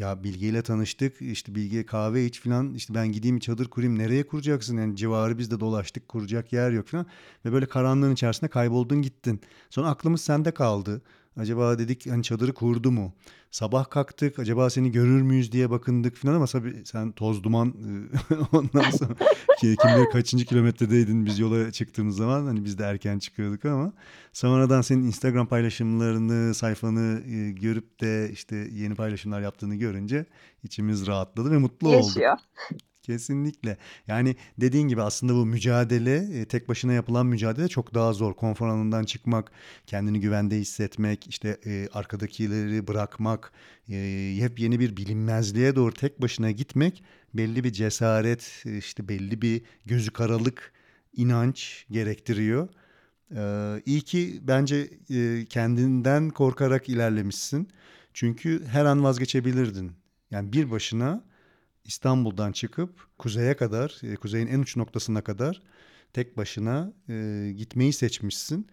[0.00, 4.26] ya Bilge ile tanıştık işte Bilge kahve iç falan işte ben gideyim çadır kurayım nereye
[4.26, 7.06] kuracaksın yani civarı biz de dolaştık kuracak yer yok falan
[7.44, 9.40] ve böyle karanlığın içerisinde kayboldun gittin.
[9.70, 11.02] Sonra aklımız sende kaldı.
[11.36, 13.12] Acaba dedik hani çadırı kurdu mu?
[13.50, 18.34] Sabah kalktık acaba seni görür müyüz diye bakındık falan ama tabii sen toz duman e,
[18.56, 19.14] ondan sonra
[19.60, 23.92] ki- kim bilir kaçıncı kilometredeydin biz yola çıktığımız zaman hani biz de erken çıkıyorduk ama
[24.32, 30.26] sonradan senin Instagram paylaşımlarını sayfanı e, görüp de işte yeni paylaşımlar yaptığını görünce
[30.62, 32.16] içimiz rahatladı ve mutlu olduk.
[33.10, 33.76] Kesinlikle.
[34.08, 38.34] Yani dediğin gibi aslında bu mücadele, e, tek başına yapılan mücadele çok daha zor.
[38.34, 39.52] Konfor alanından çıkmak,
[39.86, 43.52] kendini güvende hissetmek, işte e, arkadakileri bırakmak,
[43.88, 47.02] e, hep yeni bir bilinmezliğe doğru tek başına gitmek
[47.34, 50.72] belli bir cesaret, e, işte belli bir gözü karalık
[51.16, 52.68] inanç gerektiriyor.
[53.36, 54.90] Ee, iyi ki bence
[55.48, 57.68] kendinden korkarak ilerlemişsin.
[58.14, 59.92] Çünkü her an vazgeçebilirdin.
[60.30, 61.24] Yani bir başına
[61.90, 65.62] İstanbul'dan çıkıp kuzeye kadar, e, kuzeyin en uç noktasına kadar
[66.12, 67.14] tek başına e,
[67.56, 68.66] gitmeyi seçmişsin.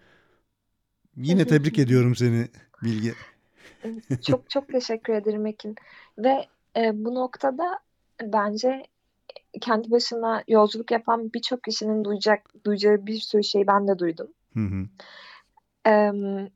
[1.16, 2.48] Yine tebrik ediyorum seni
[2.84, 3.14] Bilge.
[4.22, 5.76] Çok çok teşekkür ederim Ekin.
[6.18, 6.46] Ve
[6.78, 7.80] e, bu noktada
[8.22, 8.84] bence
[9.62, 14.28] kendi başına yolculuk yapan birçok kişinin duyacak duyacağı bir sürü şeyi ben de duydum.
[14.54, 14.88] Hı hı.
[15.86, 16.50] Em,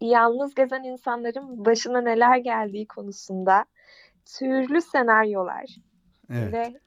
[0.00, 3.64] yalnız gezen insanların başına neler geldiği konusunda
[4.24, 5.76] türlü senaryolar
[6.30, 6.52] Evet.
[6.52, 6.80] ve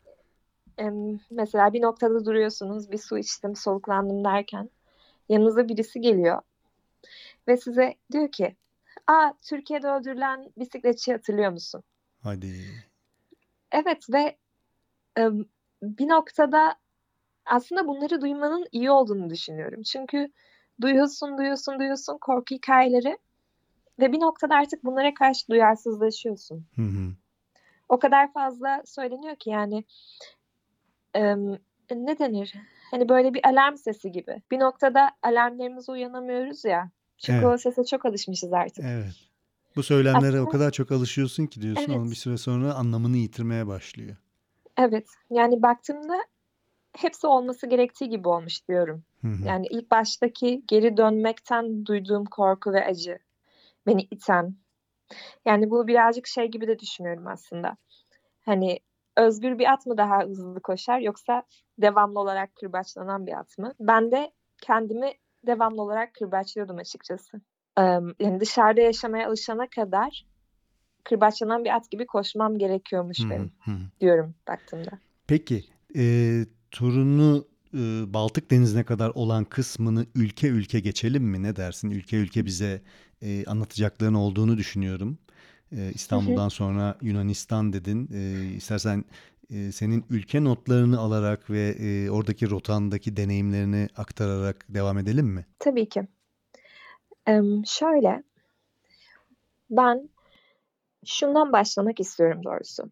[0.78, 4.69] em, mesela bir noktada duruyorsunuz, bir su içtim, soluklandım derken
[5.30, 6.41] yanınıza birisi geliyor
[7.47, 8.56] ve size diyor ki,
[9.08, 11.84] "Aa Türkiye'de öldürülen bisikletçiyi hatırlıyor musun?"
[12.23, 12.54] Hadi.
[13.71, 14.38] Evet ve
[15.15, 15.45] em,
[15.82, 16.76] bir noktada
[17.45, 19.82] aslında bunları duymanın iyi olduğunu düşünüyorum.
[19.84, 20.32] Çünkü
[20.82, 23.17] duyuyorsun, duyuyorsun, duyuyorsun korku hikayeleri
[24.00, 26.65] ve bir noktada artık bunlara karşı duyarsızlaşıyorsun.
[26.76, 27.13] Hı hı.
[27.89, 29.84] O kadar fazla söyleniyor ki yani
[31.13, 31.52] em,
[31.91, 32.54] ne denir?
[32.91, 34.41] Hani böyle bir alarm sesi gibi.
[34.52, 36.89] Bir noktada alarmlarımıza uyanamıyoruz ya.
[37.17, 37.56] Çünkü Evet.
[37.56, 38.86] o sese çok alışmışız artık.
[38.88, 39.13] Evet.
[39.76, 42.12] Bu söylemlere o Aslında- kadar çok alışıyorsun ki diyorsun Evet.
[42.12, 44.15] bir süre sonra anlamını yitirmeye başlıyor.
[44.78, 45.08] Evet.
[45.30, 46.17] Yani baktığımda
[46.97, 49.04] hepsi olması gerektiği gibi olmuş diyorum.
[49.21, 49.47] Hı hı.
[49.47, 53.19] Yani ilk baştaki geri dönmekten duyduğum korku ve acı
[53.88, 54.56] beni iten.
[55.46, 57.78] Yani bu birazcık şey gibi de düşünüyorum aslında.
[58.46, 58.80] Hani
[59.17, 61.43] özgür bir at mı daha hızlı koşar yoksa
[61.78, 63.74] devamlı olarak kırbaçlanan bir at mı?
[63.80, 65.13] Ben de kendimi
[65.46, 67.41] devamlı olarak kırbaçlıyordum açıkçası.
[68.20, 70.26] Yani dışarıda yaşamaya alışana kadar
[71.04, 73.72] kırbaçlanan bir at gibi koşmam gerekiyormuş hı, benim hı.
[74.02, 74.91] diyorum baktığımda.
[75.28, 75.63] Peki
[75.96, 76.04] e,
[76.72, 77.78] turunu e,
[78.13, 81.43] Baltık Denizi'ne kadar olan kısmını ülke ülke geçelim mi?
[81.43, 81.91] Ne dersin?
[81.91, 82.82] Ülke ülke bize
[83.21, 85.17] e, anlatacakların olduğunu düşünüyorum.
[85.71, 88.10] E, İstanbul'dan sonra Yunanistan dedin.
[88.13, 89.06] E, istersen
[89.49, 95.45] e, senin ülke notlarını alarak ve e, oradaki rotandaki deneyimlerini aktararak devam edelim mi?
[95.60, 96.08] Tabii ki.
[97.27, 98.23] Em, şöyle,
[99.69, 100.10] ben
[101.06, 102.91] şundan başlamak istiyorum doğrusu.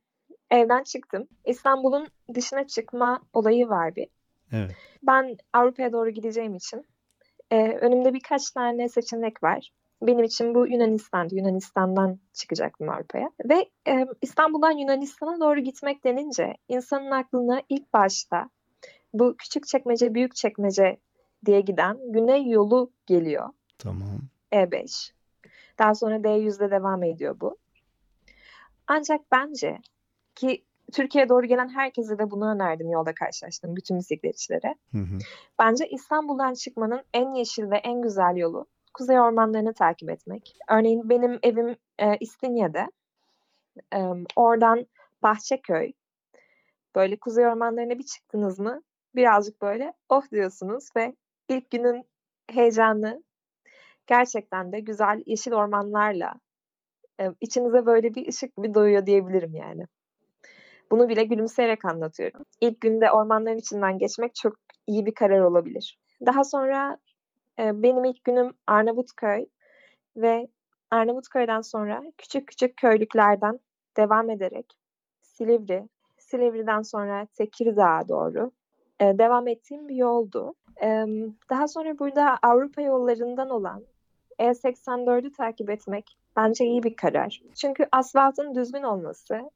[0.52, 1.28] Evden çıktım.
[1.46, 4.08] İstanbul'un dışına çıkma olayı var bir.
[4.52, 4.76] Evet.
[5.04, 6.86] Ben Avrupa'ya doğru gideceğim için
[7.52, 9.72] e, önümde birkaç tane seçenek var.
[10.02, 11.36] Benim için bu Yunanistan'dı.
[11.36, 13.30] Yunanistan'dan çıkacaktım Avrupa'ya.
[13.50, 18.50] Ve e, İstanbul'dan Yunanistan'a doğru gitmek denince insanın aklına ilk başta
[19.14, 20.98] bu küçük çekmece, büyük çekmece
[21.46, 23.50] diye giden güney yolu geliyor.
[23.78, 24.20] Tamam.
[24.52, 25.12] E5.
[25.80, 27.58] Daha sonra D100'de devam ediyor bu.
[28.88, 29.78] Ancak bence
[30.36, 34.76] ki Türkiye'ye doğru gelen herkese de bunu önerdim yolda karşılaştığım bütün bisikletçilere.
[34.92, 35.18] Hı hı.
[35.60, 38.66] Bence İstanbul'dan çıkmanın en yeşil ve en güzel yolu
[38.98, 40.58] kuzey ormanlarını takip etmek.
[40.70, 42.88] Örneğin benim evim e, İstinye'de.
[43.94, 44.00] E,
[44.36, 44.86] oradan
[45.24, 45.92] Bahçeköy.
[46.96, 48.82] Böyle kuzey ormanlarına bir çıktınız mı
[49.16, 51.16] birazcık böyle oh diyorsunuz ve
[51.50, 52.04] ilk günün
[52.52, 53.24] heyecanı
[54.08, 56.34] gerçekten de güzel yeşil ormanlarla
[57.22, 59.86] e, içinize böyle bir ışık gibi doyuyor diyebilirim yani.
[60.92, 62.46] Bunu bile gülümseyerek anlatıyorum.
[62.62, 64.56] İlk günde ormanların içinden geçmek çok
[64.88, 66.00] iyi bir karar olabilir.
[66.26, 66.98] Daha sonra
[67.60, 69.46] benim ilk günüm Arnavutköy
[70.18, 70.48] ve
[70.92, 73.60] Arnavutköy'den sonra küçük küçük köylüklerden
[73.98, 74.74] devam ederek
[75.22, 78.52] Silivri, Silivri'den sonra Tekirdağ'a doğru
[79.02, 80.54] devam ettiğim bir yoldu.
[81.50, 83.84] Daha sonra burada Avrupa yollarından olan
[84.40, 87.42] E84'ü takip etmek bence iyi bir karar.
[87.56, 89.52] Çünkü asfaltın düzgün olması,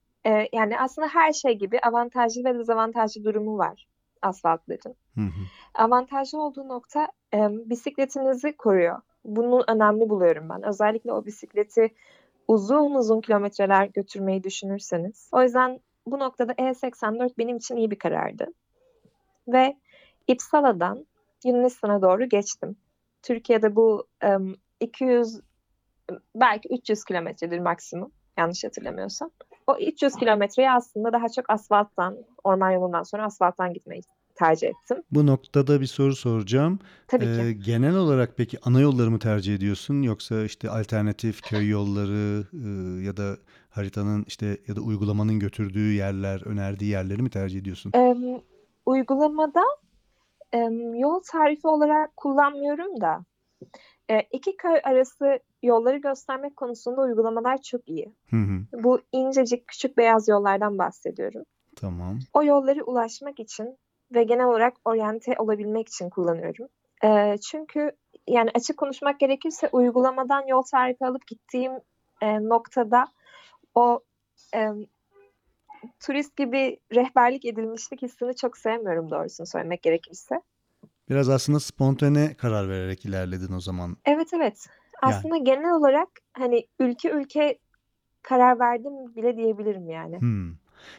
[0.54, 3.88] yani aslında her şey gibi avantajlı ve dezavantajlı durumu var
[4.22, 4.96] asfaltların.
[5.16, 5.42] Hı hı.
[5.74, 9.02] Avantajlı olduğu nokta e, bisikletinizi koruyor.
[9.26, 10.64] Bunu önemli buluyorum ben.
[10.64, 11.94] Özellikle o bisikleti
[12.48, 15.30] uzun uzun kilometreler götürmeyi düşünürseniz.
[15.32, 18.48] O yüzden bu noktada E84 benim için iyi bir karardı.
[19.48, 19.78] Ve
[20.28, 21.06] İpsala'dan
[21.46, 22.78] Yunanistan'a doğru geçtim.
[23.22, 24.30] Türkiye'de bu e,
[24.80, 25.40] 200
[26.36, 29.32] belki 300 kilometredir maksimum yanlış hatırlamıyorsam.
[29.70, 34.02] O 300 kilometreyi aslında daha çok asfalttan, orman yolundan sonra asfalttan gitmeyi
[34.36, 35.04] tercih ettim.
[35.12, 36.80] Bu noktada bir soru soracağım.
[37.08, 37.60] Tabii Ee, ki.
[37.60, 42.68] genel olarak peki ana yolları mı tercih ediyorsun yoksa işte alternatif köy yolları e,
[43.06, 43.38] ya da
[43.70, 47.92] haritanın işte ya da uygulamanın götürdüğü yerler, önerdiği yerleri mi tercih ediyorsun?
[47.96, 48.18] Em,
[48.86, 49.64] uygulamada
[50.54, 53.26] em, yol tarifi olarak kullanmıyorum da
[54.12, 58.14] e, iki köy arası yolları göstermek konusunda uygulamalar çok iyi.
[58.30, 58.84] Hı hı.
[58.84, 61.44] Bu incecik küçük beyaz yollardan bahsediyorum.
[61.76, 62.20] Tamam.
[62.34, 63.78] O yolları ulaşmak için
[64.14, 66.68] ve genel olarak oryante olabilmek için kullanıyorum.
[67.04, 67.92] E, çünkü
[68.28, 71.72] yani açık konuşmak gerekirse uygulamadan yol tarifi alıp gittiğim
[72.22, 73.08] e, noktada
[73.76, 74.00] o
[74.56, 74.70] e,
[76.00, 80.42] turist gibi rehberlik edilmişlik hissini çok sevmiyorum doğrusunu söylemek gerekirse.
[81.10, 83.98] Biraz aslında spontane karar vererek ilerledin o zaman.
[84.06, 84.68] Evet evet.
[85.06, 87.60] Yani Aslında genel olarak hani ülke ülke
[88.22, 90.20] karar verdim bile diyebilirim yani.
[90.20, 90.48] hmm.
[90.50, 90.58] Hani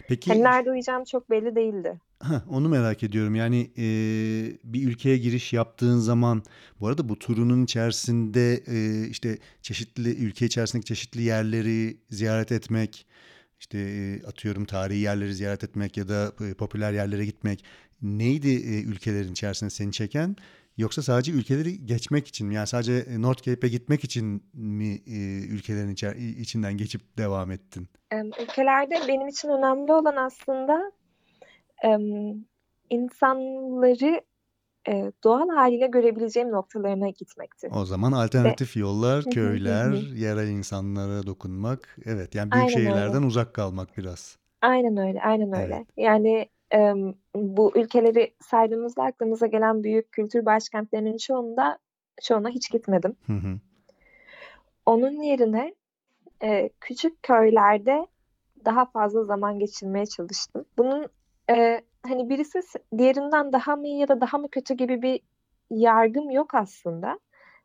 [0.09, 2.01] Peki nerede uyuyacağım çok belli değildi.
[2.23, 3.35] Heh, onu merak ediyorum.
[3.35, 3.85] Yani e,
[4.65, 6.43] bir ülkeye giriş yaptığın zaman,
[6.81, 13.07] bu arada bu turunun içerisinde e, işte çeşitli ülke içerisindeki çeşitli yerleri ziyaret etmek,
[13.61, 17.65] işte e, atıyorum tarihi yerleri ziyaret etmek ya da e, popüler yerlere gitmek
[18.03, 20.37] neydi e, ülkelerin içerisinde seni çeken?
[20.77, 22.55] Yoksa sadece ülkeleri geçmek için mi?
[22.55, 27.89] Yani sadece e, North Cape'e gitmek için mi e, ülkelerin içer- içinden geçip devam ettin?
[28.41, 30.93] Ülkelerde benim için önemli olan aslında
[32.91, 34.21] insanları
[34.89, 37.69] e, doğal haliyle görebileceğim noktalarına gitmekti.
[37.71, 41.97] O zaman Ve alternatif yollar, hı hı köyler, yerel insanlara dokunmak.
[42.05, 43.27] Evet, yani büyük Aynen şehirlerden öyle.
[43.27, 44.39] uzak kalmak biraz.
[44.63, 45.65] Aynen öyle, aynen Evet.
[45.65, 45.87] öyle.
[45.97, 51.79] Yani em, bu ülkeleri saydığımızda aklımıza gelen büyük kültür başkentlerinin çoğunda
[52.23, 53.17] çoğuna hiç gitmedim.
[53.27, 53.59] Hı hı.
[54.87, 55.75] Onun yerine
[56.43, 58.07] e, küçük köylerde
[58.65, 60.65] daha fazla zaman geçirmeye çalıştım.
[60.79, 61.07] Bunun
[61.51, 62.61] e, hani birisi
[62.99, 65.21] diğerinden daha mı iyi ya da daha mı kötü gibi bir
[65.71, 67.19] yargım yok aslında.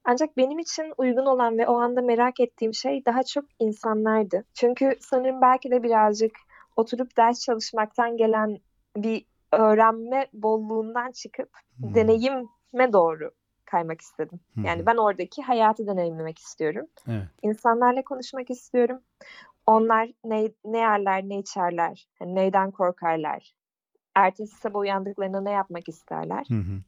[0.04, 4.44] Ancak benim için uygun olan ve o anda merak ettiğim şey daha çok insanlardı.
[4.54, 6.32] Çünkü sanırım belki de birazcık
[6.76, 8.58] oturup ders çalışmaktan gelen
[8.96, 11.94] bir öğrenme bolluğundan çıkıp Hmm.
[11.96, 13.32] deneyime doğru
[13.66, 14.40] kaymak istedim.
[14.56, 16.86] Hı Yani ben oradaki hayatı deneyimlemek istiyorum.
[17.08, 17.28] Evet.
[17.44, 19.00] İnsanlarla konuşmak istiyorum.
[19.68, 23.54] Onlar ne, ne yerler, ne içerler, hani neyden korkarlar,
[24.16, 26.46] ertesi sabah uyandıklarında ne yapmak isterler.
[26.48, 26.82] Hı hı.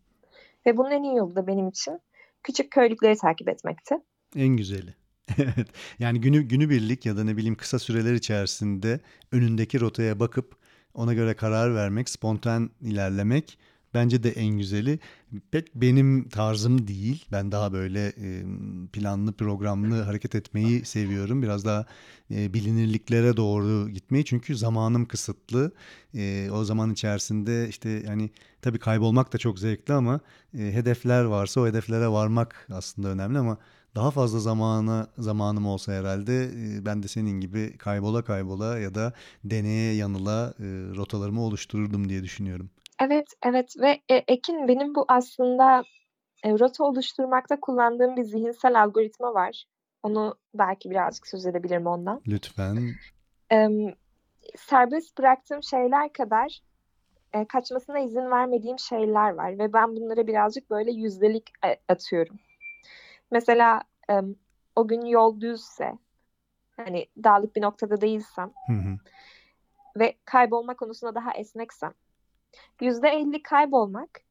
[0.65, 1.99] Ve bunun en iyi yolu da benim için
[2.43, 3.95] küçük köylükleri takip etmekti.
[4.35, 4.95] En güzeli.
[5.37, 5.67] Evet.
[5.99, 8.99] Yani günü günübirlik ya da ne bileyim kısa süreler içerisinde
[9.31, 10.55] önündeki rotaya bakıp
[10.93, 13.57] ona göre karar vermek, spontan ilerlemek
[13.93, 14.99] bence de en güzeli.
[15.51, 17.25] Pek benim tarzım değil.
[17.31, 18.13] Ben daha böyle
[18.93, 21.41] planlı, programlı hareket etmeyi seviyorum.
[21.41, 21.85] Biraz daha
[22.29, 24.25] bilinirliklere doğru gitmeyi.
[24.25, 25.71] Çünkü zamanım kısıtlı.
[26.51, 28.29] O zaman içerisinde işte yani
[28.61, 30.19] tabii kaybolmak da çok zevkli ama
[30.51, 33.57] hedefler varsa o hedeflere varmak aslında önemli ama
[33.97, 39.13] daha fazla zamana zamanım olsa herhalde e, ben de senin gibi kaybola kaybola ya da
[39.43, 42.69] deneye yanıla e, rotalarımı oluştururdum diye düşünüyorum.
[43.01, 45.83] Evet, evet ve e, Ekin benim bu aslında
[46.45, 49.65] rota oluşturmakta kullandığım bir zihinsel algoritma var.
[50.03, 52.21] Onu belki birazcık söz edebilirim ondan.
[52.27, 52.77] Lütfen.
[53.49, 53.93] Em,
[54.55, 56.61] serbest bıraktığım şeyler kadar
[57.33, 61.51] e, kaçmasına izin vermediğim şeyler var ve ben bunlara birazcık böyle yüzdelik
[61.89, 62.39] atıyorum.
[63.31, 64.35] Mesela em,
[64.75, 65.97] o gün yol düzse,
[66.77, 68.97] hani dağlık bir noktada değilsem Hı hı.
[69.99, 71.93] ve kaybolma konusunda daha esneksem,
[72.81, 74.21] yüzde elli kaybolmak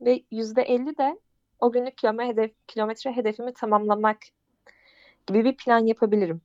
[0.00, 1.18] ve yüzde elli de
[1.60, 4.18] o günlük kilometre, hedef, kilometre hedefimi tamamlamak
[5.26, 6.40] gibi bir plan yapabilirim.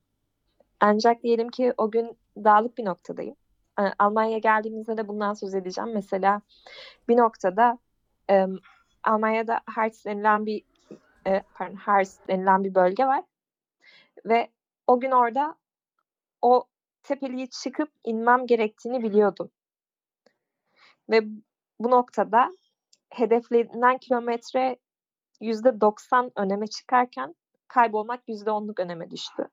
[0.80, 3.36] Ancak diyelim ki o gün dağlık bir noktadayım.
[3.80, 5.92] E, Almanya'ya geldiğimizde de bundan söz edeceğim.
[5.94, 6.42] Mesela
[7.08, 7.78] bir noktada
[8.30, 8.46] e,
[9.04, 10.64] Almanya'da Harz denilen bir
[11.28, 13.24] e, pardon, Harz denilen bir bölge var
[14.26, 14.50] ve
[14.88, 15.56] o gün orada
[16.42, 16.68] o
[17.04, 19.52] tepeliği çıkıp inmem gerektiğini biliyordum.
[21.10, 21.22] Ve
[21.80, 22.56] bu noktada
[23.10, 24.78] hedeflenen kilometre
[25.42, 27.36] yüzde 90 öneme çıkarken
[27.68, 29.50] kaybolmak %10'luk öneme düştü.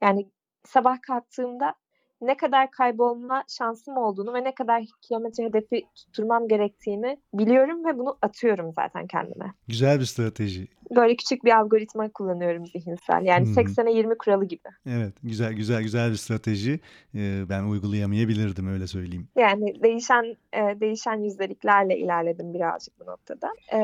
[0.00, 0.30] Yani
[0.64, 1.74] sabah kalktığımda
[2.22, 8.18] ne kadar kaybolma şansım olduğunu ve ne kadar kilometre hedefi tutturmam gerektiğini biliyorum ve bunu
[8.22, 9.52] atıyorum zaten kendime.
[9.68, 10.68] Güzel bir strateji.
[10.96, 13.22] Böyle küçük bir algoritma kullanıyorum zihinsel.
[13.24, 13.50] Yani hı.
[13.50, 14.68] 80'e 20 kuralı gibi.
[14.86, 16.80] Evet, güzel güzel güzel bir strateji.
[17.14, 19.28] Ee, ben uygulayamayabilirdim öyle söyleyeyim.
[19.36, 23.52] Yani değişen e, değişen yüzdeliklerle ilerledim birazcık bu noktada.
[23.72, 23.78] E,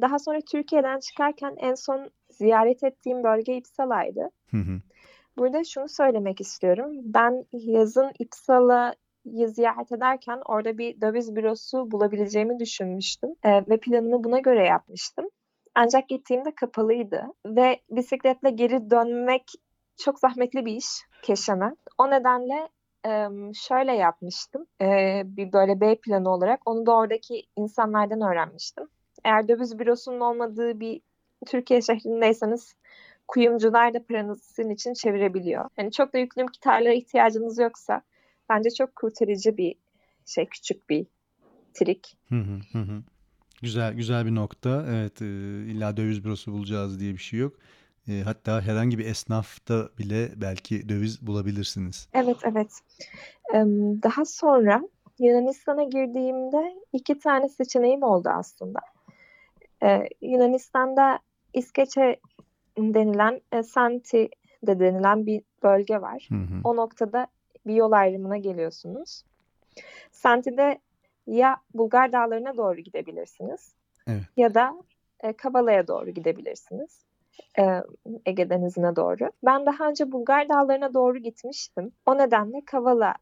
[0.00, 4.30] daha sonra Türkiye'den çıkarken en son ziyaret ettiğim bölge İpsala'ydı.
[4.50, 4.80] Hı hı.
[5.38, 6.92] Burada şunu söylemek istiyorum.
[6.94, 14.38] Ben yazın İpsala'yı ziyaret ederken orada bir döviz bürosu bulabileceğimi düşünmüştüm E, ve planımı buna
[14.38, 15.28] göre yapmıştım.
[15.74, 19.44] Ancak gittiğimde kapalıydı ve bisikletle geri dönmek
[20.04, 20.86] çok zahmetli bir iş
[21.22, 21.76] Keşan'a.
[21.98, 22.68] O nedenle
[23.06, 24.66] e, şöyle yapmıştım.
[24.80, 28.88] E, bir böyle B planı olarak onu da oradaki insanlardan öğrenmiştim.
[29.24, 31.00] Eğer döviz bürosunun olmadığı bir
[31.46, 32.74] Türkiye şehrindeyseniz
[33.28, 35.68] kuyumcular da paranızı sizin için çevirebiliyor.
[35.76, 38.02] Yani çok da yüklü miktarlara ihtiyacınız yoksa
[38.48, 39.74] bence çok kurtarıcı bir
[40.26, 41.06] şey, küçük bir
[41.74, 42.16] trik.
[42.28, 42.40] Hı
[42.72, 43.02] hı hı.
[43.62, 44.84] Güzel güzel bir nokta.
[44.88, 45.26] Evet, e,
[45.66, 47.56] illa döviz bürosu bulacağız diye bir şey yok.
[48.08, 52.08] E, hatta herhangi bir esnafta bile belki döviz bulabilirsiniz.
[52.12, 52.80] Evet, evet.
[53.54, 54.82] Em, Daha sonra
[55.18, 58.78] Yunanistan'a girdiğimde iki tane seçeneğim oldu aslında.
[59.82, 61.18] Ee, Yunanistan'da
[61.54, 62.20] İskeçe
[62.76, 64.28] denilen, e, Santi
[64.66, 66.28] de denilen bir bölge var.
[66.28, 66.60] Hı hı.
[66.64, 67.26] O noktada
[67.66, 69.22] bir yol ayrımına geliyorsunuz.
[70.12, 70.78] Santi'de
[71.26, 73.74] ya Bulgar Dağları'na doğru gidebilirsiniz
[74.06, 74.22] Evet.
[74.36, 74.74] ya da
[75.20, 77.04] e, Kavala'ya doğru gidebilirsiniz.
[77.58, 77.82] E,
[78.26, 79.30] Ege Denizi'ne doğru.
[79.44, 81.92] Ben daha önce Bulgar Dağları'na doğru gitmiştim.
[82.06, 83.14] O nedenle Kavala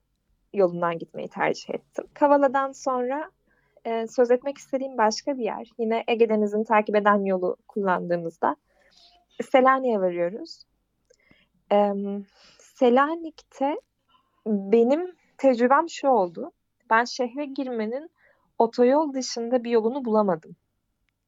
[0.52, 2.04] yolundan gitmeyi tercih ettim.
[2.14, 3.30] Kavala'dan sonra
[3.84, 5.70] e, söz etmek istediğim başka bir yer.
[5.78, 8.56] Yine Ege Denizi'ni takip eden yolu kullandığımızda
[9.42, 10.62] Selanik'e varıyoruz.
[11.72, 11.92] E,
[12.58, 13.80] Selanik'te
[14.46, 16.52] benim tecrübem şu oldu.
[16.90, 18.10] Ben şehre girmenin
[18.58, 20.56] otoyol dışında bir yolunu bulamadım.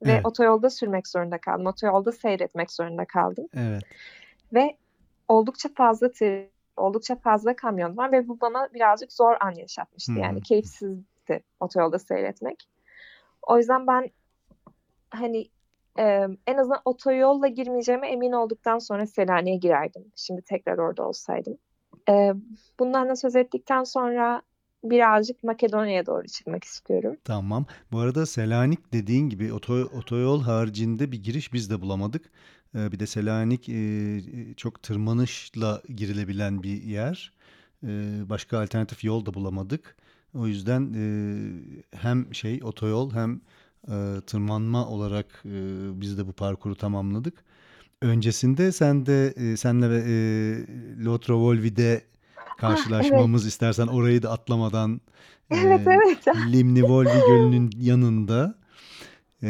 [0.03, 0.27] Ve Evet.
[0.27, 1.67] otoyolda sürmek zorunda kaldım.
[1.67, 3.49] Otoyolda seyretmek zorunda kaldım.
[3.55, 3.83] Evet.
[4.55, 4.77] Ve
[5.29, 6.47] oldukça fazla tır,
[6.77, 10.13] oldukça fazla kamyon var ve bu bana birazcık zor an yaşatmıştı.
[10.13, 10.23] Hmm.
[10.23, 12.69] Yani keyifsizdi otoyolda seyretmek.
[13.43, 14.11] O yüzden ben
[15.11, 15.49] hani
[15.99, 20.05] e, en azından otoyolla girmeyeceğime emin olduktan sonra Selanik'e girerdim.
[20.17, 21.59] Şimdi tekrar orada olsaydım.
[22.09, 22.33] E,
[22.79, 24.43] bundan da söz ettikten sonra
[24.85, 27.17] birazcık Makedonya'ya doğru çıkmak istiyorum.
[27.25, 27.67] Tamam.
[27.93, 32.31] Bu arada Selanik dediğin gibi oto, otoyol haricinde bir giriş biz de bulamadık.
[32.75, 37.33] Ee, bir de Selanik e, çok tırmanışla girilebilen bir yer.
[37.85, 37.89] Ee,
[38.29, 39.97] başka alternatif yol da bulamadık.
[40.35, 41.05] O yüzden e,
[41.97, 43.41] hem şey otoyol hem
[43.89, 45.51] e, tırmanma olarak e,
[46.01, 47.45] biz de bu parkuru tamamladık.
[48.03, 50.15] Öncesinde sen de e, senle e,
[51.05, 52.03] Lotrovolvi'de
[52.59, 55.01] karşılaşmamız istersen orayı da atlamadan
[55.51, 56.27] Evet e, evet.
[56.53, 58.55] Limni-Volvi Gölü'nün yanında
[59.43, 59.49] e,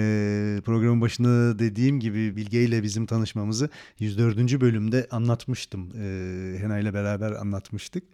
[0.64, 4.60] programın başında dediğim gibi Bilge ile bizim tanışmamızı 104.
[4.60, 5.90] bölümde anlatmıştım.
[5.96, 8.04] E, Hena ile beraber anlatmıştık.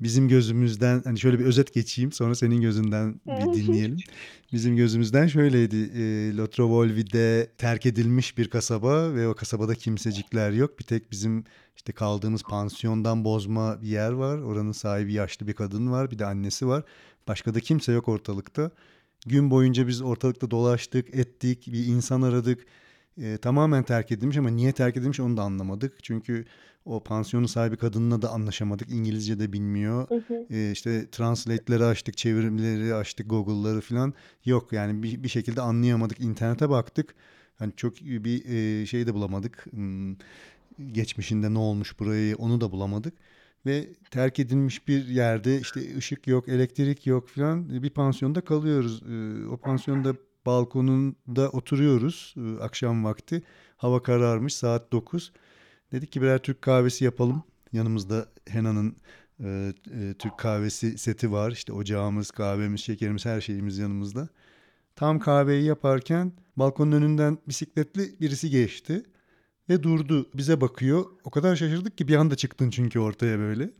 [0.00, 3.98] Bizim gözümüzden hani şöyle bir özet geçeyim sonra senin gözünden bir dinleyelim.
[4.52, 5.76] Bizim gözümüzden şöyleydi.
[5.76, 10.78] E, Lotrovolvi'de terk edilmiş bir kasaba ve o kasabada kimsecikler yok.
[10.78, 11.44] Bir tek bizim
[11.76, 14.38] işte kaldığımız pansiyondan bozma bir yer var.
[14.38, 16.10] Oranın sahibi yaşlı bir kadın var.
[16.10, 16.84] Bir de annesi var.
[17.28, 18.70] Başka da kimse yok ortalıkta.
[19.26, 22.66] Gün boyunca biz ortalıkta dolaştık, ettik, bir insan aradık.
[23.18, 26.04] E, tamamen terk edilmiş ama niye terk edilmiş onu da anlamadık.
[26.04, 26.44] Çünkü
[26.84, 28.90] o pansiyonun sahibi kadınla da anlaşamadık.
[28.90, 30.08] İngilizce de bilmiyor.
[30.08, 30.46] Hı hı.
[30.50, 34.14] E, işte translate'leri açtık, çevirimleri açtık, Google'ları falan.
[34.44, 36.20] Yok yani bir, bir şekilde anlayamadık.
[36.20, 37.14] İnternete baktık.
[37.56, 39.66] Hani çok bir e, şey de bulamadık.
[39.70, 40.16] Hmm,
[40.92, 43.14] geçmişinde ne olmuş burayı onu da bulamadık.
[43.66, 49.02] Ve terk edilmiş bir yerde işte ışık yok, elektrik yok falan bir pansiyonda kalıyoruz.
[49.02, 50.14] Ee, O pansiyonda
[50.46, 53.42] balkonunda oturuyoruz e, akşam vakti.
[53.76, 55.32] Hava kararmış saat 9.
[55.92, 57.42] Dedik ki birer Türk kahvesi yapalım.
[57.72, 58.96] Yanımızda Hena'nın
[59.44, 61.50] e, e, Türk kahvesi seti var.
[61.50, 64.28] İşte ocağımız, kahvemiz, şekerimiz her şeyimiz yanımızda.
[64.96, 69.02] Tam kahveyi yaparken balkonun önünden bisikletli birisi geçti
[69.68, 70.30] ve durdu.
[70.34, 71.04] Bize bakıyor.
[71.24, 73.70] O kadar şaşırdık ki bir anda çıktın çünkü ortaya böyle.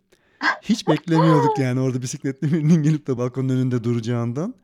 [0.62, 4.54] Hiç beklemiyorduk yani orada bisikletli birinin gelip de balkonun önünde duracağından.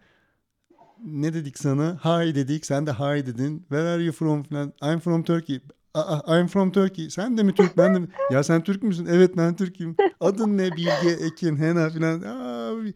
[1.04, 1.98] Ne dedik sana?
[2.04, 2.66] Hi dedik.
[2.66, 3.58] Sen de hi dedin.
[3.58, 4.72] Where are you from falan.
[4.82, 5.60] I'm from Turkey.
[5.94, 7.10] Aa, I'm from Turkey.
[7.10, 7.76] Sen de mi Türk?
[7.78, 8.08] Ben de mi?
[8.32, 9.06] Ya sen Türk müsün?
[9.06, 9.96] Evet ben Türk'üm.
[10.20, 10.76] Adın ne?
[10.76, 12.22] Bilge, Ekin, Hena falan.
[12.22, 12.92] Aa,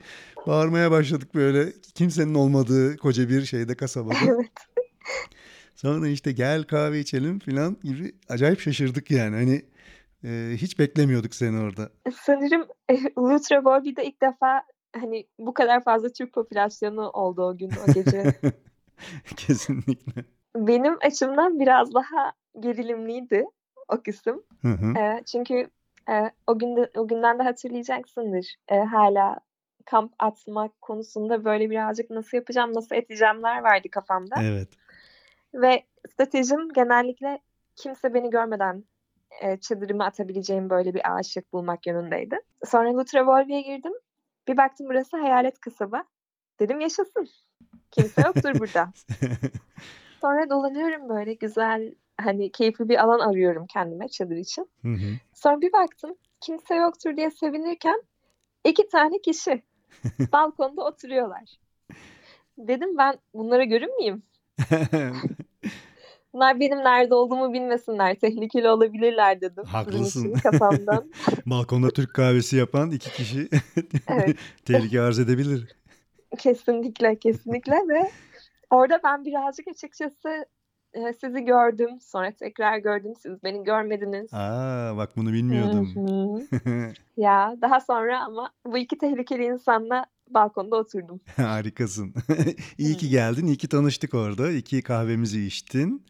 [0.47, 1.73] bağırmaya başladık böyle.
[1.95, 4.15] Kimsenin olmadığı koca bir şeyde kasabada.
[4.25, 4.51] Evet.
[5.75, 9.37] Sonra işte gel kahve içelim falan gibi acayip şaşırdık yani.
[9.37, 9.63] Hani
[10.25, 11.91] e, hiç beklemiyorduk seni orada.
[12.23, 14.63] Sanırım e, Lutra Volby'de ilk defa
[14.93, 18.35] hani bu kadar fazla Türk popülasyonu oldu o gün o gece.
[19.37, 20.25] Kesinlikle.
[20.57, 23.45] Benim açımdan biraz daha gerilimliydi
[23.89, 24.43] o kısım.
[24.63, 24.99] Hı hı.
[24.99, 25.71] E, çünkü
[26.11, 28.55] e, o günde o günden de hatırlayacaksındır.
[28.69, 29.41] E, hala
[29.85, 34.37] kamp atmak konusunda böyle birazcık nasıl yapacağım, nasıl edeceğimler vardı kafamda.
[34.43, 34.69] Evet.
[35.55, 35.83] Ve
[36.13, 37.39] stratejim genellikle
[37.77, 38.85] kimse beni görmeden
[39.41, 42.39] e, çadırımı atabileceğim böyle bir ağaçlık bulmak yönündeydi.
[42.67, 43.93] Sonra Lutra Volby'ye girdim.
[44.51, 46.05] Bir baktım burası hayalet kasaba.
[46.61, 47.29] Dedim yaşasın.
[47.91, 48.93] Kimse yoktur burada.
[50.21, 54.71] Sonra dolanıyorum böyle güzel hani keyifli bir alan arıyorum kendime çadır için.
[54.83, 55.17] Hı hı.
[55.35, 58.03] Sonra bir baktım kimse yoktur diye sevinirken
[58.65, 59.63] iki tane kişi
[60.33, 61.59] balkonda oturuyorlar.
[62.59, 64.23] Dedim ben bunlara görünmeyeyim.
[66.35, 68.15] Bunlar benim nerede olduğumu bilmesinler.
[68.15, 69.65] Tehlikeli olabilirler dedim.
[69.65, 70.33] Haklısın.
[70.33, 71.11] kafamdan.
[71.47, 73.49] Balkonda Türk kahvesi yapan iki kişi
[74.09, 74.37] Evet.
[74.65, 75.77] tehlike arz edebilir.
[76.39, 78.11] Kesinlikle, kesinlikle ve
[78.71, 80.45] orada ben birazcık açıkçası
[80.95, 81.91] e, sizi gördüm.
[82.01, 83.13] Sonra tekrar gördüm.
[83.23, 84.35] Siz beni görmediniz.
[84.35, 85.89] Aa bak bunu bilmiyordum.
[87.17, 91.21] Ya daha sonra ama bu iki tehlikeli insanla balkonda oturdum.
[91.37, 92.15] Harikasın.
[92.79, 93.47] iyi ki geldin.
[93.47, 94.53] İyi ki tanıştık orada.
[94.53, 96.03] İki kahvemizi içtin.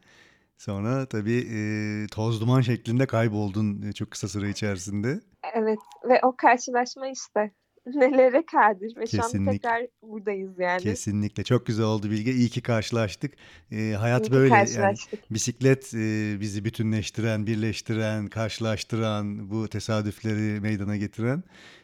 [0.60, 1.60] Sonra tabii e,
[2.06, 5.20] toz duman şeklinde kayboldun e, çok kısa süre içerisinde.
[5.54, 7.52] Evet ve o karşılaşma işte
[7.86, 9.52] nelere kadir ve şu an Kesinlikle.
[9.52, 10.82] tekrar buradayız yani.
[10.82, 11.44] Kesinlikle.
[11.44, 12.32] Çok güzel oldu Bilge.
[12.32, 13.34] İyi ki karşılaştık.
[13.72, 14.54] E, hayat İyi böyle.
[14.54, 14.96] Yani
[15.30, 21.42] bisiklet e, bizi bütünleştiren, birleştiren, karşılaştıran, bu tesadüfleri meydana getiren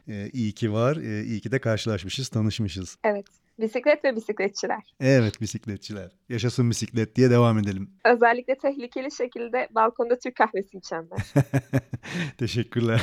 [0.08, 0.96] e, iyi ki var.
[0.96, 2.98] E, iyi ki de karşılaşmışız, tanışmışız.
[3.04, 3.26] Evet.
[3.58, 4.94] Bisiklet ve bisikletçiler.
[5.00, 6.10] Evet bisikletçiler.
[6.28, 7.90] Yaşasın bisiklet diye devam edelim.
[8.04, 11.18] Özellikle tehlikeli şekilde balkonda Türk kahvesi içenler.
[12.38, 13.02] Teşekkürler.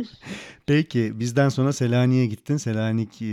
[0.66, 2.56] Peki bizden sonra Selanik'e gittin.
[2.56, 3.26] Selanik e,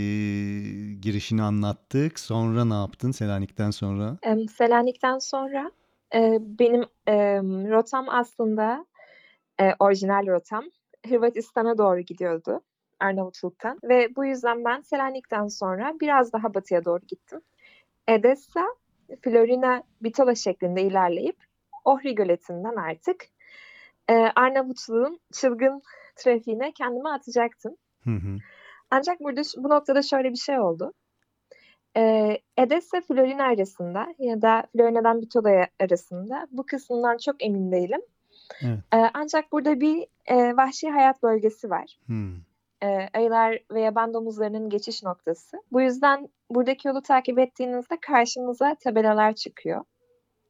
[1.02, 2.20] girişini anlattık.
[2.20, 4.18] Sonra ne yaptın Selanik'ten sonra?
[4.24, 5.72] Em, Selanik'ten sonra
[6.16, 8.86] e, benim em, rotam aslında
[9.62, 10.64] e, orijinal rotam
[11.10, 12.62] Hırvatistan'a doğru gidiyordu
[13.04, 17.42] Arnavutluk'tan ve bu yüzden ben Selanik'ten sonra biraz daha batıya doğru gittim.
[18.08, 18.66] Edessa,
[19.22, 21.38] Florina, Bitola şeklinde ilerleyip
[21.86, 23.26] Ohri Göleti'nden artık
[24.10, 25.82] e, Arnavutluğun çılgın
[26.16, 27.76] trafiğine kendimi atacaktım.
[28.04, 28.38] Hı hı.
[28.92, 30.94] Ancak burada bu noktada şöyle bir şey oldu.
[31.98, 38.02] Ee, Edessa Florina arasında ya da Florina'dan Bitola'ya arasında bu kısmından çok emin değilim.
[38.62, 38.80] Evet.
[38.94, 41.98] Ee, ancak burada bir e, vahşi hayat bölgesi var.
[42.08, 42.14] Hı.
[42.84, 45.58] Ee, ayılar ve yaban domuzlarının geçiş noktası.
[45.72, 49.84] Bu yüzden buradaki yolu takip ettiğinizde karşınıza tabelalar çıkıyor.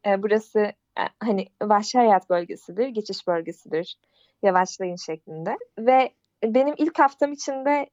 [0.06, 0.60] Ee, burası
[0.98, 3.96] e, hani vahşi hayat bölgesidir, geçiş bölgesidir,
[4.42, 5.58] yavaşlayın şeklinde.
[5.78, 6.14] Ve
[6.44, 7.90] benim ilk haftam içinde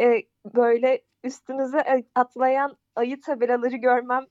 [0.00, 0.22] e,
[0.54, 4.24] böyle üstünüze e, atlayan ayı tabelaları görmem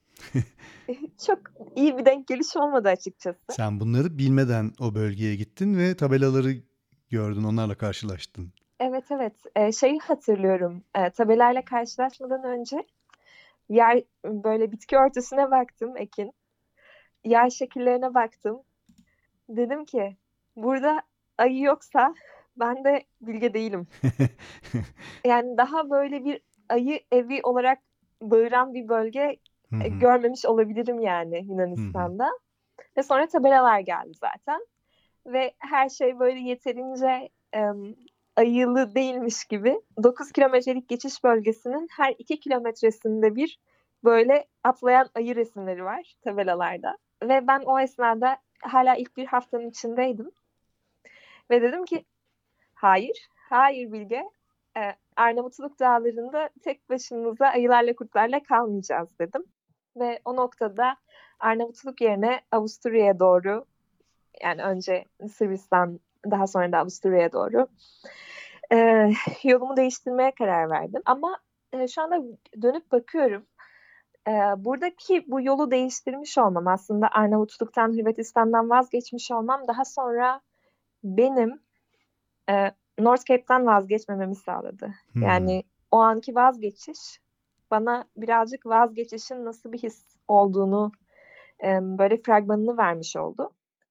[0.88, 0.94] e,
[1.26, 1.38] çok
[1.76, 3.40] iyi bir denk geliş olmadı açıkçası.
[3.50, 6.54] Sen bunları bilmeden o bölgeye gittin ve tabelaları
[7.10, 8.52] gördün, onlarla karşılaştın.
[8.80, 12.86] Evet evet e, şeyi hatırlıyorum e, tabelayla karşılaşmadan önce
[13.68, 16.32] yer böyle bitki örtüsüne baktım Ekin.
[17.24, 18.62] Yer şekillerine baktım.
[19.48, 20.16] Dedim ki
[20.56, 21.02] burada
[21.38, 22.14] ayı yoksa
[22.56, 23.86] ben de bilge değilim.
[25.24, 27.78] Yani daha böyle bir ayı evi olarak
[28.22, 29.36] bağıran bir bölge
[29.84, 32.30] e, görmemiş olabilirim yani Yunanistan'da.
[32.96, 34.66] Ve sonra tabelalar geldi zaten.
[35.26, 37.94] Ve her şey böyle yeterince em,
[38.38, 43.58] ayılı değilmiş gibi 9 kilometrelik geçiş bölgesinin her 2 kilometresinde bir
[44.04, 46.98] böyle atlayan ayı resimleri var tabelalarda.
[47.22, 50.30] Ve ben o esnada hala ilk bir haftanın içindeydim.
[51.50, 52.04] Ve dedim ki
[52.74, 54.24] hayır, hayır Bilge.
[54.76, 54.80] E,
[55.16, 59.44] Arnavutluk dağlarında tek başımıza ayılarla kurtlarla kalmayacağız dedim.
[59.96, 60.96] Ve o noktada
[61.40, 63.64] Arnavutluk yerine Avusturya'ya doğru
[64.42, 67.68] yani önce Sırbistan daha sonra da Avusturya'ya doğru
[68.72, 69.10] e,
[69.42, 71.02] yolumu değiştirmeye karar verdim.
[71.04, 71.38] Ama
[71.72, 72.22] e, şu anda
[72.62, 73.46] dönüp bakıyorum.
[74.28, 80.40] E, buradaki bu yolu değiştirmiş olmam aslında Arnavutluk'tan Hırvatistan'dan vazgeçmiş olmam daha sonra
[81.04, 81.60] benim
[82.50, 84.94] e, North Cape'den vazgeçmememi sağladı.
[85.12, 85.22] Hmm.
[85.22, 87.20] Yani o anki vazgeçiş
[87.70, 90.92] bana birazcık vazgeçişin nasıl bir his olduğunu
[91.62, 93.50] e, böyle fragmanını vermiş oldu.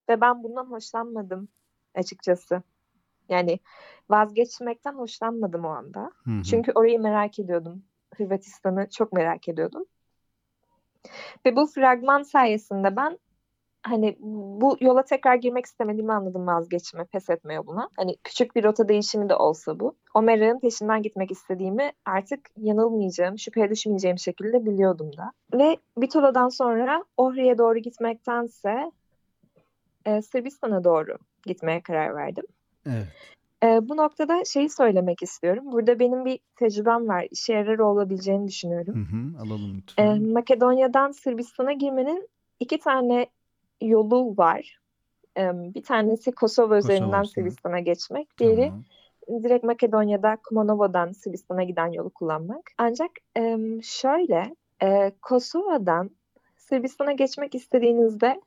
[0.09, 1.47] Ve ben bundan hoşlanmadım
[1.97, 2.61] açıkçası.
[3.29, 3.59] Yani
[4.09, 6.11] vazgeçmekten hoşlanmadım o anda.
[6.23, 6.43] Hı hı.
[6.43, 7.83] Çünkü orayı merak ediyordum.
[8.15, 9.85] Hırvatistan'ı çok merak ediyordum.
[11.45, 13.19] Ve bu fragman sayesinde ben
[13.83, 17.89] hani bu yola tekrar girmek istemediğimi anladım vazgeçme, pes etme yoluna.
[17.97, 19.95] Hani küçük bir rota değişimi de olsa bu.
[20.13, 20.21] O
[20.59, 25.31] peşinden gitmek istediğimi artık yanılmayacağım, şüpheye düşmeyeceğim şekilde biliyordum da.
[25.53, 28.91] Ve Bitola'dan sonra Ohri'ye doğru gitmektense
[30.05, 32.45] e, Sırbistan'a doğru gitmeye karar verdim.
[32.85, 33.07] Evet.
[33.63, 35.71] E, bu noktada şeyi söylemek istiyorum.
[35.71, 37.27] Burada benim bir tecrübem var.
[37.31, 38.95] İşe yarar olabileceğini düşünüyorum.
[38.95, 40.29] Hı hı, alalım E, lütfen.
[40.29, 42.29] Makedonya'dan Sırbistan'a girmenin
[42.59, 43.27] iki tane
[43.81, 44.79] yolu var.
[45.37, 47.23] E, bir tanesi Kosova üzerinden.
[47.23, 48.39] Sırbistan'a geçmek.
[48.39, 48.71] Diğeri
[49.27, 49.43] Tamam.
[49.43, 52.71] direkt Makedonya'da Kumanova'dan Sırbistan'a giden yolu kullanmak.
[52.77, 56.09] Ancak e, şöyle e, Kosova'dan
[56.57, 58.41] Sırbistan'a geçmek istediğinizde e,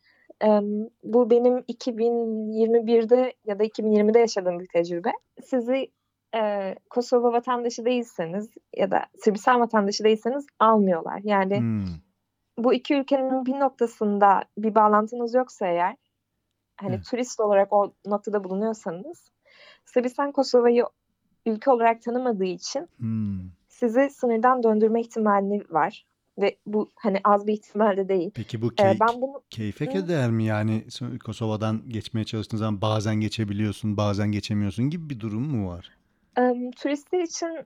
[1.04, 5.10] bu benim 2021'de ya da 2020'de yaşadığım bir tecrübe.
[5.44, 5.90] Sizi
[6.34, 11.20] e, Kosova vatandaşı değilseniz ya da Sırbistan vatandaşı değilseniz almıyorlar.
[11.24, 11.84] Yani Hmm,
[12.58, 15.96] bu iki ülkenin bir noktasında bir bağlantınız yoksa eğer
[16.76, 17.04] hani Evet.
[17.10, 19.30] turist olarak o noktada bulunuyorsanız
[19.84, 20.84] Sırbistan Kosova'yı
[21.46, 23.40] ülke olarak tanımadığı için hmm.
[23.68, 26.06] sizi sınırdan döndürme ihtimali var
[26.40, 28.30] ve bu hani az bir ihtimal de değil.
[28.34, 30.44] Peki bu Ee, key- ben bunu keyfe keder mi?
[30.44, 35.90] Yani so- Kosova'dan geçmeye çalıştığın zaman bazen geçebiliyorsun, bazen geçemiyorsun gibi bir durum mu var?
[36.36, 37.58] Em, turistler için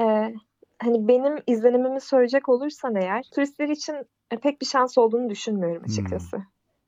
[0.00, 0.34] e,
[0.78, 3.94] hani benim izlenimimi söyleyecek olursan eğer turistler için
[4.30, 6.42] e, pek bir şans olduğunu düşünmüyorum açıkçası.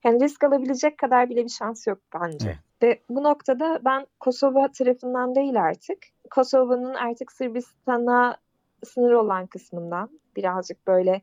[0.05, 2.47] Yani risk alabilecek kadar bile bir şans yok bence.
[2.49, 2.59] Evet.
[2.83, 5.99] Ve bu noktada ben Kosova tarafından değil artık
[6.31, 8.37] Kosova'nın artık Sırbistan'a
[8.85, 11.23] sınır olan kısmından birazcık böyle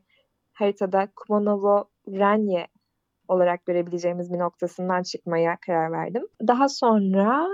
[0.62, 2.66] haritada Kumanovo Vranje
[3.28, 6.26] olarak görebileceğimiz bir noktasından çıkmaya karar verdim.
[6.48, 7.48] Daha sonra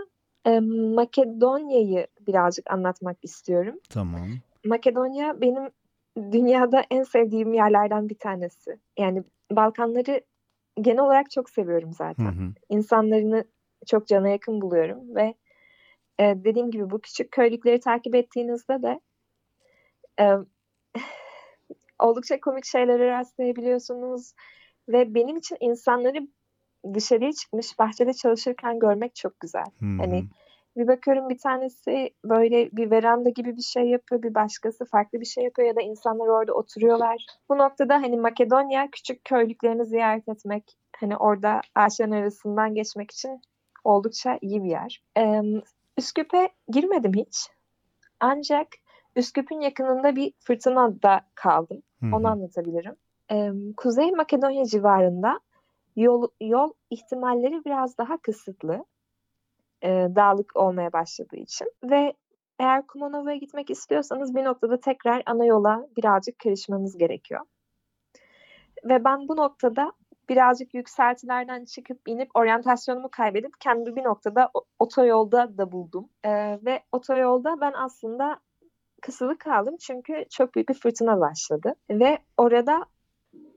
[0.47, 0.61] e,
[0.95, 3.79] Makedonya'yı birazcık anlatmak istiyorum.
[3.91, 4.29] Tamam.
[4.65, 5.71] Makedonya benim
[6.33, 8.79] dünyada en sevdiğim yerlerden bir tanesi.
[8.99, 10.21] Yani Balkanları
[10.81, 12.33] genel olarak çok seviyorum Hı zaten.
[12.33, 12.53] hı.
[12.69, 13.45] İnsanlarını
[13.87, 15.35] çok cana yakın buluyorum ve
[16.19, 19.01] e, dediğim gibi bu küçük köylükleri takip ettiğinizde de
[20.21, 20.27] e,
[21.99, 24.33] oldukça komik şeylere rastlayabiliyorsunuz
[24.89, 26.29] ve benim için insanları
[26.95, 29.65] dışarıya çıkmış bahçede çalışırken görmek çok güzel.
[29.81, 29.87] Hı.
[29.99, 30.25] Hani
[30.77, 35.27] bir bakıyorum bir tanesi böyle bir veranda gibi bir şey yapıyor, bir başkası farklı bir
[35.27, 37.27] şey yapıyor ya da insanlar orada oturuyorlar.
[37.49, 43.41] Bu noktada hani Makedonya küçük köylüklerini ziyaret etmek, hani orada ağaçların arasından geçmek için
[43.85, 45.03] oldukça iyi bir yer.
[45.19, 45.43] Ee,
[45.99, 47.49] Üsküp'e girmedim hiç.
[48.21, 48.69] Ancak
[49.19, 51.83] Üsküp'ün yakınında bir fırtınada kaldım.
[52.01, 52.17] Hı hı.
[52.17, 52.97] Onu anlatabilirim.
[53.33, 55.41] Ee, Kuzey Makedonya civarında
[55.97, 58.85] yol, yol ihtimalleri biraz daha kısıtlı.
[59.83, 61.73] E, dağlık olmaya başladığı için.
[61.85, 62.13] Ve
[62.59, 67.41] eğer Kumanova'ya gitmek istiyorsanız bir noktada tekrar ana yola birazcık karışmanız gerekiyor.
[68.85, 69.93] Ve ben bu noktada
[70.29, 76.09] birazcık yükseltilerden çıkıp inip oryantasyonumu kaybedip kendimi bir noktada otoyolda da buldum.
[76.25, 76.31] E,
[76.65, 78.41] ve otoyolda ben aslında
[79.03, 81.75] kısılı kaldım çünkü çok büyük bir fırtına başladı.
[81.91, 82.87] Ve orada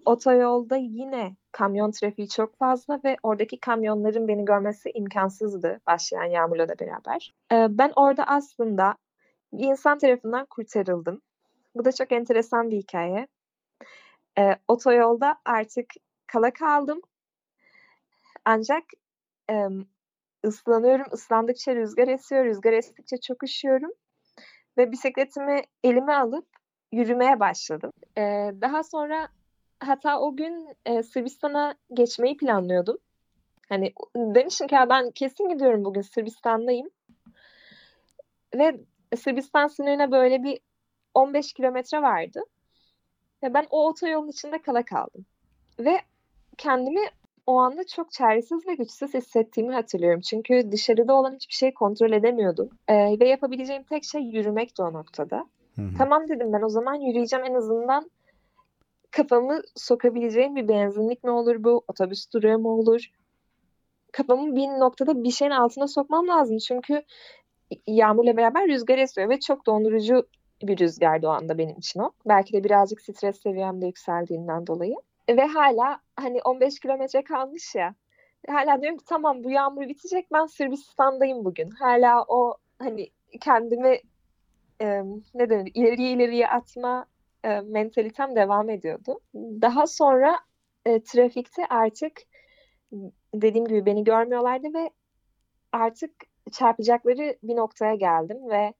[0.05, 6.79] otoyolda yine kamyon trafiği çok fazla ve oradaki kamyonların beni görmesi imkansızdı başlayan yağmurla da
[6.79, 7.33] beraber.
[7.51, 8.95] Ee, ben orada aslında
[9.51, 11.21] insan tarafından kurtarıldım.
[11.75, 13.27] Bu da çok enteresan bir hikaye.
[14.39, 15.85] Ee, otoyolda artık
[16.27, 17.01] kala kaldım.
[18.45, 18.83] Ancak
[20.45, 21.05] ıslanıyorum.
[21.13, 22.45] Islandıkça rüzgar esiyor.
[22.45, 23.91] Rüzgar estikçe çok üşüyorum.
[24.77, 26.47] Ve bisikletimi elime alıp
[26.91, 27.91] yürümeye başladım.
[28.17, 29.27] Ee, daha sonra
[29.79, 32.97] hatta o gün e, Sırbistan'a geçmeyi planlıyordum.
[33.69, 36.89] Hani demişim ki "Ya ben kesin gidiyorum bugün Sırbistan'dayım.
[38.55, 38.79] Ve
[39.17, 40.59] Sırbistan sınırına böyle bir
[41.13, 42.41] 15 kilometre vardı.
[43.43, 45.25] Ve ben o otoyolun içinde kala kaldım.
[45.79, 45.97] Ve
[46.57, 47.01] kendimi
[47.45, 50.21] o anda çok çaresiz ve güçsüz hissettiğimi hatırlıyorum.
[50.21, 52.69] Çünkü dışarıda olan hiçbir şeyi kontrol edemiyordum.
[52.87, 55.45] Ee, ve yapabileceğim tek şey yürümekti o noktada.
[55.75, 55.89] Hı hı.
[55.97, 58.11] Tamam dedim ben o zaman yürüyeceğim en azından
[59.11, 63.11] kafamı sokabileceğim bir benzinlik mi olur bu, otobüs durağı mı olur?
[64.11, 67.03] Kafamı bir noktada bir şeyin altına sokmam lazım çünkü
[67.87, 70.27] yağmurla beraber rüzgar esiyor ve çok dondurucu
[70.63, 72.11] bir rüzgardı o anda benim için o.
[72.27, 74.95] Belki de birazcık stres seviyem de yükseldiğinden dolayı.
[75.29, 77.95] Ve hala hani 15 kilometre kalmış ya.
[78.47, 81.69] Hala diyorum ki tamam bu yağmur bitecek ben Sırbistan'dayım bugün.
[81.69, 83.09] Hala o hani
[83.41, 83.99] kendimi
[84.81, 85.01] e,
[85.33, 87.05] ne denir ileriye ileriye atma
[87.43, 89.19] e, mentalitem devam ediyordu.
[89.35, 90.39] Daha sonra
[90.85, 92.21] e, trafikte artık
[93.33, 94.89] dediğim gibi beni görmüyorlardı ve
[95.71, 96.11] artık
[96.51, 98.73] çarpacakları bir noktaya geldim ve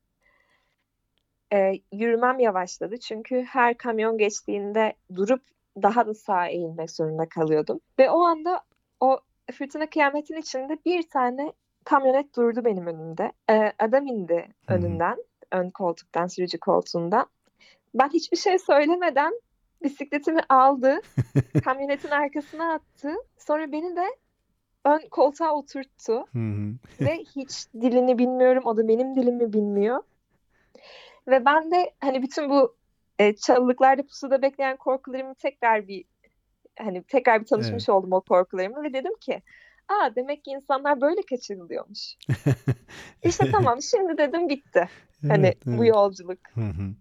[1.54, 3.00] e, yürümem yavaşladı.
[3.00, 5.42] Çünkü her kamyon geçtiğinde durup
[5.82, 7.80] daha da sağa eğilmek zorunda kalıyordum.
[8.00, 8.62] Ve o anda
[9.00, 9.20] o
[9.52, 11.54] fırtına kıyametin içinde bir tane
[11.84, 13.32] kamyonet durdu benim önümde.
[13.50, 15.18] Ee, adam indi önünden,
[15.52, 17.26] ön koltuktan, sürücü koltuğundan.
[17.94, 19.34] Ben hiçbir şey söylemeden
[19.84, 21.02] bisikletimi aldı,
[21.64, 23.14] kamyonetin arkasına attı.
[23.38, 24.06] Sonra beni de
[24.86, 26.26] ön koltuğa oturttu
[27.02, 30.04] ve hiç dilini bilmiyorum, o da benim dilimi bilmiyor.
[31.28, 32.76] Ve ben de hani bütün bu
[33.22, 36.06] e, çalılıklarda pusuda bekleyen korkularımı tekrar bir
[36.80, 39.42] hani tekrar bir tanışmış oldum o korkularımı ve dedim ki
[39.88, 42.18] aa demek ki insanlar böyle kaçırılıyormuş.
[43.24, 44.90] İşte tamam şimdi dedim bitti.
[45.28, 45.96] Hani Evet, bu evet.
[45.96, 46.40] yolculuk.
[46.54, 46.94] Hı hı.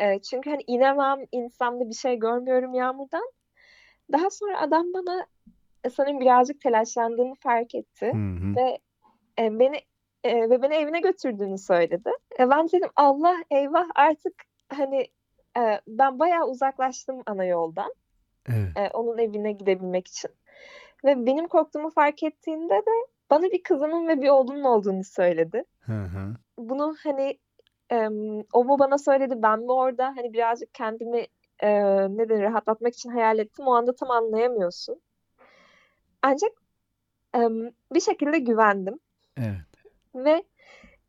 [0.00, 1.20] E, çünkü hani inemem,
[1.80, 3.30] de bir şey görmüyorum yağmurdan.
[4.12, 5.26] Daha sonra adam bana
[5.84, 8.56] e, sanırım birazcık telaşlandığını fark etti Hı hı.
[8.56, 8.78] ve
[9.38, 9.80] e, beni
[10.24, 12.10] e, ve beni evine götürdüğünü söyledi.
[12.38, 15.06] E, ben dedim Allah eyvah artık hani
[15.58, 17.94] e, ben bayağı uzaklaştım ana yoldan
[18.48, 18.76] Evet.
[18.76, 20.30] e, onun evine gidebilmek için.
[21.04, 25.64] Ve benim korktuğumu fark ettiğinde de bana bir kızının ve bir oğlunun olduğunu söyledi.
[25.80, 26.34] Hı hı.
[26.58, 27.38] Bunu hani
[27.92, 28.08] e,
[28.52, 31.26] o mu bana söyledi ben mi orada hani birazcık kendimi
[31.60, 31.68] e,
[32.16, 33.66] ne denir rahatlatmak için hayal ettim.
[33.66, 35.00] O anda tam anlayamıyorsun.
[36.22, 36.50] Ancak
[37.36, 37.40] e,
[37.94, 38.98] bir şekilde güvendim.
[39.36, 39.84] Evet.
[40.14, 40.42] Ve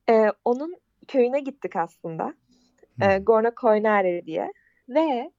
[0.09, 0.75] e, onun
[1.07, 2.33] köyüne gittik aslında.
[3.01, 3.19] E, hı.
[3.19, 4.51] Gorno Koynare diye.
[4.89, 5.31] Ve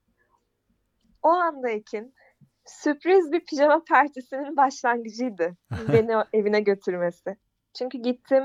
[1.22, 2.12] o andayken
[2.64, 5.56] sürpriz bir pijama partisinin başlangıcıydı.
[5.92, 7.36] Beni evine götürmesi.
[7.78, 8.44] Çünkü gittim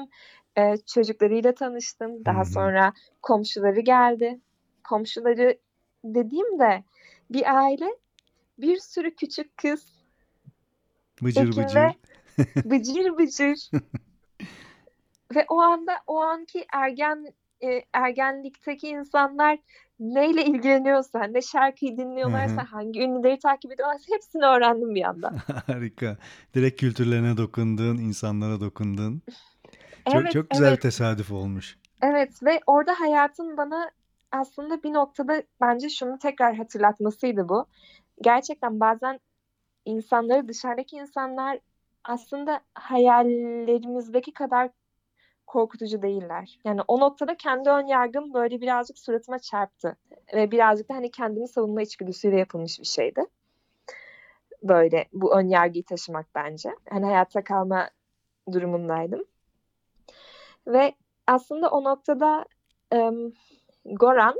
[0.58, 2.26] e, çocuklarıyla tanıştım.
[2.26, 4.40] Daha sonra komşuları geldi.
[4.84, 5.58] Komşuları
[6.04, 6.84] dediğimde
[7.30, 7.98] bir aile
[8.58, 10.04] bir sürü küçük kız
[11.22, 11.92] Bıcır Ekin bıcır.
[12.66, 13.70] bıcır bıcır
[15.36, 17.34] ve o anda o anki ergen
[17.64, 19.58] e, ergenlikteki insanlar
[20.00, 25.32] neyle ilgileniyorsa, ne şarkıyı dinliyorlarsa, hangi ünlüleri takip ediyorlarsa hepsini öğrendim bir anda.
[25.68, 26.18] Harika.
[26.54, 29.22] Direkt kültürlerine dokundun, insanlara dokundun.
[30.06, 31.78] Çok Evet, çok güzel bir evet, tesadüf olmuş.
[32.02, 33.92] evet ve orada hayatın bana
[34.32, 37.66] aslında bir noktada bence şunu tekrar hatırlatmasıydı bu.
[38.22, 39.20] Gerçekten bazen
[39.86, 41.60] insanları dışarıdaki insanlar
[42.04, 44.70] aslında hayallerimizdeki kadar
[45.48, 46.60] korkutucu değiller.
[46.66, 49.98] Yani o noktada kendi ön yargım böyle birazcık suratıma çarptı.
[50.34, 53.26] Ve birazcık da hani kendimi savunma içgüdüsüyle yapılmış bir şeydi.
[54.64, 56.76] Böyle bu ön yargıyı taşımak bence.
[56.90, 57.90] Hani hayatta kalma
[58.52, 59.26] durumundaydım.
[60.68, 60.94] Ve
[61.28, 62.46] aslında o noktada
[62.92, 63.32] em,
[63.86, 64.36] Goran,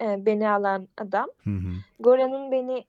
[0.00, 1.72] e, beni alan adam, Hı hı.
[2.00, 2.84] Goran'ın beni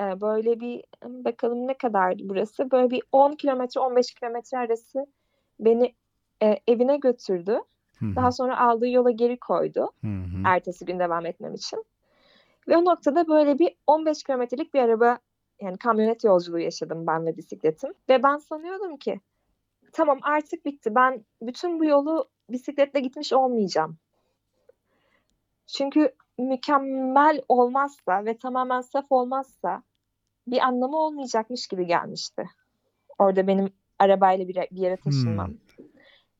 [0.00, 2.70] e, böyle bir bakalım ne kadardı burası?
[2.70, 5.06] Böyle bir 10 kilometre 15 kilometre arası
[5.60, 5.94] beni
[6.42, 7.60] e, evine götürdü.
[7.98, 8.16] Hı hı.
[8.16, 9.90] Daha sonra aldığı yola geri koydu.
[10.00, 10.42] Hı hı.
[10.44, 11.84] Ertesi gün devam etmem için.
[12.68, 15.18] Ve o noktada böyle bir 15 kilometrelik bir araba
[15.60, 17.92] yani kamyonet yolculuğu yaşadım ben ve bisikletim.
[18.08, 19.20] Ve ben sanıyordum ki
[19.92, 20.94] tamam artık bitti.
[20.94, 23.98] Ben bütün bu yolu bisikletle gitmiş olmayacağım.
[25.66, 29.82] Çünkü mükemmel olmazsa ve tamamen saf olmazsa
[30.46, 32.44] bir anlamı olmayacakmış gibi gelmişti.
[33.18, 35.48] Orada benim arabayla bir, bir yere taşınmam.
[35.48, 35.56] Hmm.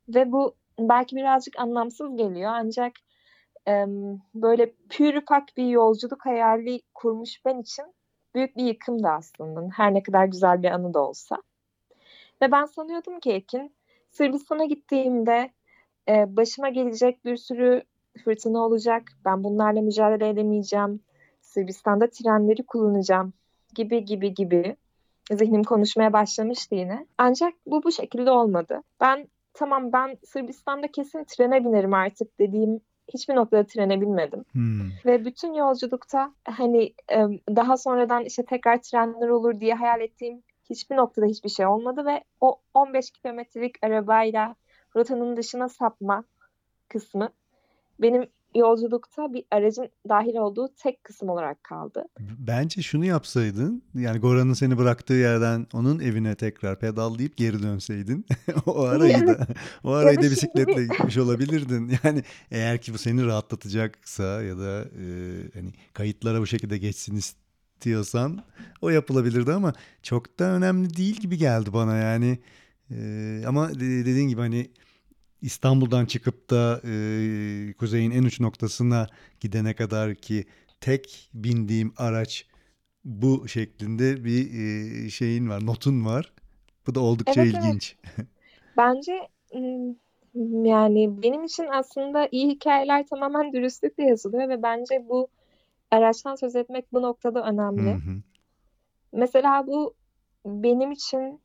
[0.09, 2.93] Ve bu belki birazcık anlamsız geliyor ancak
[3.67, 7.85] em, böyle pür pak bir yolculuk hayali kurmuş ben için
[8.35, 9.69] büyük bir yıkımdı aslında.
[9.77, 11.37] Her ne kadar güzel bir anı da olsa.
[12.43, 13.75] Ve ben sanıyordum ki Ekin,
[14.11, 15.51] Sırbistan'a gittiğimde
[16.09, 17.83] e, başıma gelecek bir sürü
[18.25, 19.03] fırtına olacak.
[19.25, 21.01] Ben bunlarla mücadele edemeyeceğim.
[21.41, 23.33] Sırbistan'da trenleri kullanacağım
[23.75, 24.77] gibi gibi gibi.
[25.31, 27.07] Zihnim konuşmaya başlamıştı yine.
[27.19, 28.83] Ancak bu bu şekilde olmadı.
[29.01, 32.81] Ben tamam ben Sırbistan'da kesin trene binerim artık dediğim
[33.15, 34.45] hiçbir noktada trene binmedim.
[34.53, 34.91] Hmm.
[35.07, 37.19] Ve bütün yolculukta hani e,
[37.57, 42.25] daha sonradan işte tekrar trenler olur diye hayal ettiğim hiçbir noktada hiçbir şey olmadı ve
[42.41, 44.55] o 15 kilometrelik arabayla
[44.97, 46.25] rotanın dışına sapma
[46.89, 47.29] kısmı
[48.01, 52.05] benim yolculukta bir aracın dahil olduğu tek kısım olarak kaldı.
[52.21, 58.27] Bence şunu yapsaydın, yani Goran'ın seni bıraktığı yerden onun evine tekrar pedallayıp geri dönseydin.
[58.67, 59.47] o arayı da,
[59.85, 61.93] o arayı da bisikletle gitmiş olabilirdin.
[62.05, 65.05] Yani eğer ki bu seni rahatlatacaksa ya da e,
[65.55, 68.45] hani kayıtlara bu şekilde geçsin istiyorsan
[68.83, 69.73] o yapılabilirdi ama
[70.03, 72.39] çok da önemli değil gibi geldi bana yani.
[72.91, 74.71] E, ama de- dediğin gibi hani
[75.47, 79.07] İstanbul'dan çıkıp da e, kuzeyin en uç noktasına
[79.41, 80.45] gidene kadar ki
[80.81, 82.47] tek bindiğim araç
[83.05, 84.43] bu şeklinde bir
[85.07, 86.33] e, şeyin var, notun var.
[86.87, 87.65] Bu da oldukça Evet evet.
[87.65, 87.97] ilginç.
[88.77, 89.97] Bence ım,
[90.67, 95.29] yani benim için aslında iyi hikayeler tamamen dürüstlükle yazılıyor ve bence bu
[95.91, 97.91] araçtan söz etmek bu noktada Hı önemli.
[97.91, 98.23] hı.
[99.13, 99.95] Mesela bu
[100.47, 101.41] benim için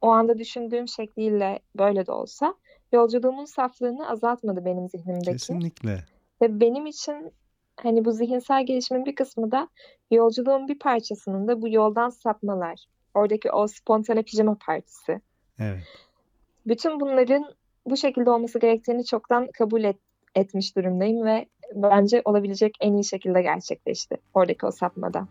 [0.00, 2.54] o anda düşündüğüm şekliyle böyle de olsa
[2.92, 5.32] yolculuğumun saflığını azaltmadı benim zihnimdeki.
[5.32, 6.04] Kesinlikle.
[6.42, 7.32] Ve benim için
[7.80, 9.68] hani bu zihinsel gelişimin bir kısmı da
[10.10, 12.84] yolculuğun bir parçasının da bu yoldan sapmalar.
[13.14, 15.20] Oradaki o spontane pijama partisi.
[15.58, 15.82] Evet.
[16.66, 17.44] Bütün bunların
[17.86, 20.00] bu şekilde olması gerektiğini çoktan kabul et-
[20.34, 25.28] etmiş durumdayım ve bence olabilecek en iyi şekilde gerçekleşti oradaki o sapmada.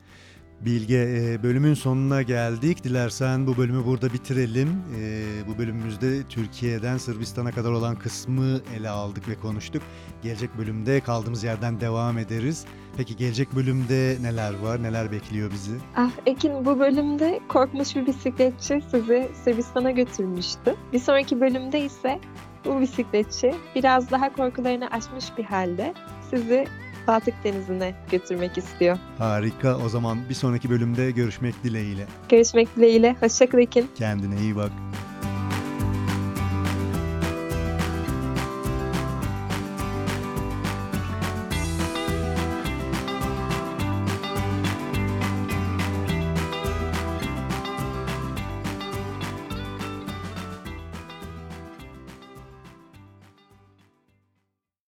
[0.66, 2.84] Bilge e, bölümün sonuna geldik.
[2.84, 4.70] Dilersen bu bölümü burada bitirelim.
[4.99, 9.82] E, bu bölümümüzde Türkiye'den Sırbistan'a kadar olan kısmı ele aldık ve konuştuk.
[10.24, 12.66] Gelecek bölümde kaldığımız yerden devam ederiz.
[12.97, 14.84] Peki gelecek bölümde neler var?
[14.84, 15.72] Neler bekliyor bizi?
[15.95, 20.76] Ah Ekin bu bölümde korkmuş bir bisikletçi sizi Sırbistan'a götürmüştü.
[20.93, 22.20] Bir sonraki bölümde ise
[22.66, 25.93] bu bisikletçi biraz daha korkularını aşmış bir halde
[26.30, 26.68] sizi
[27.08, 28.97] Baltık Denizi'ne götürmek istiyor.
[29.18, 29.78] Harika.
[29.86, 32.06] O zaman bir sonraki bölümde görüşmek dileğiyle.
[32.30, 33.16] Görüşmek dileğiyle.
[33.20, 33.89] Hoşçakal Ekin.
[33.95, 34.72] Kendine iyi bak.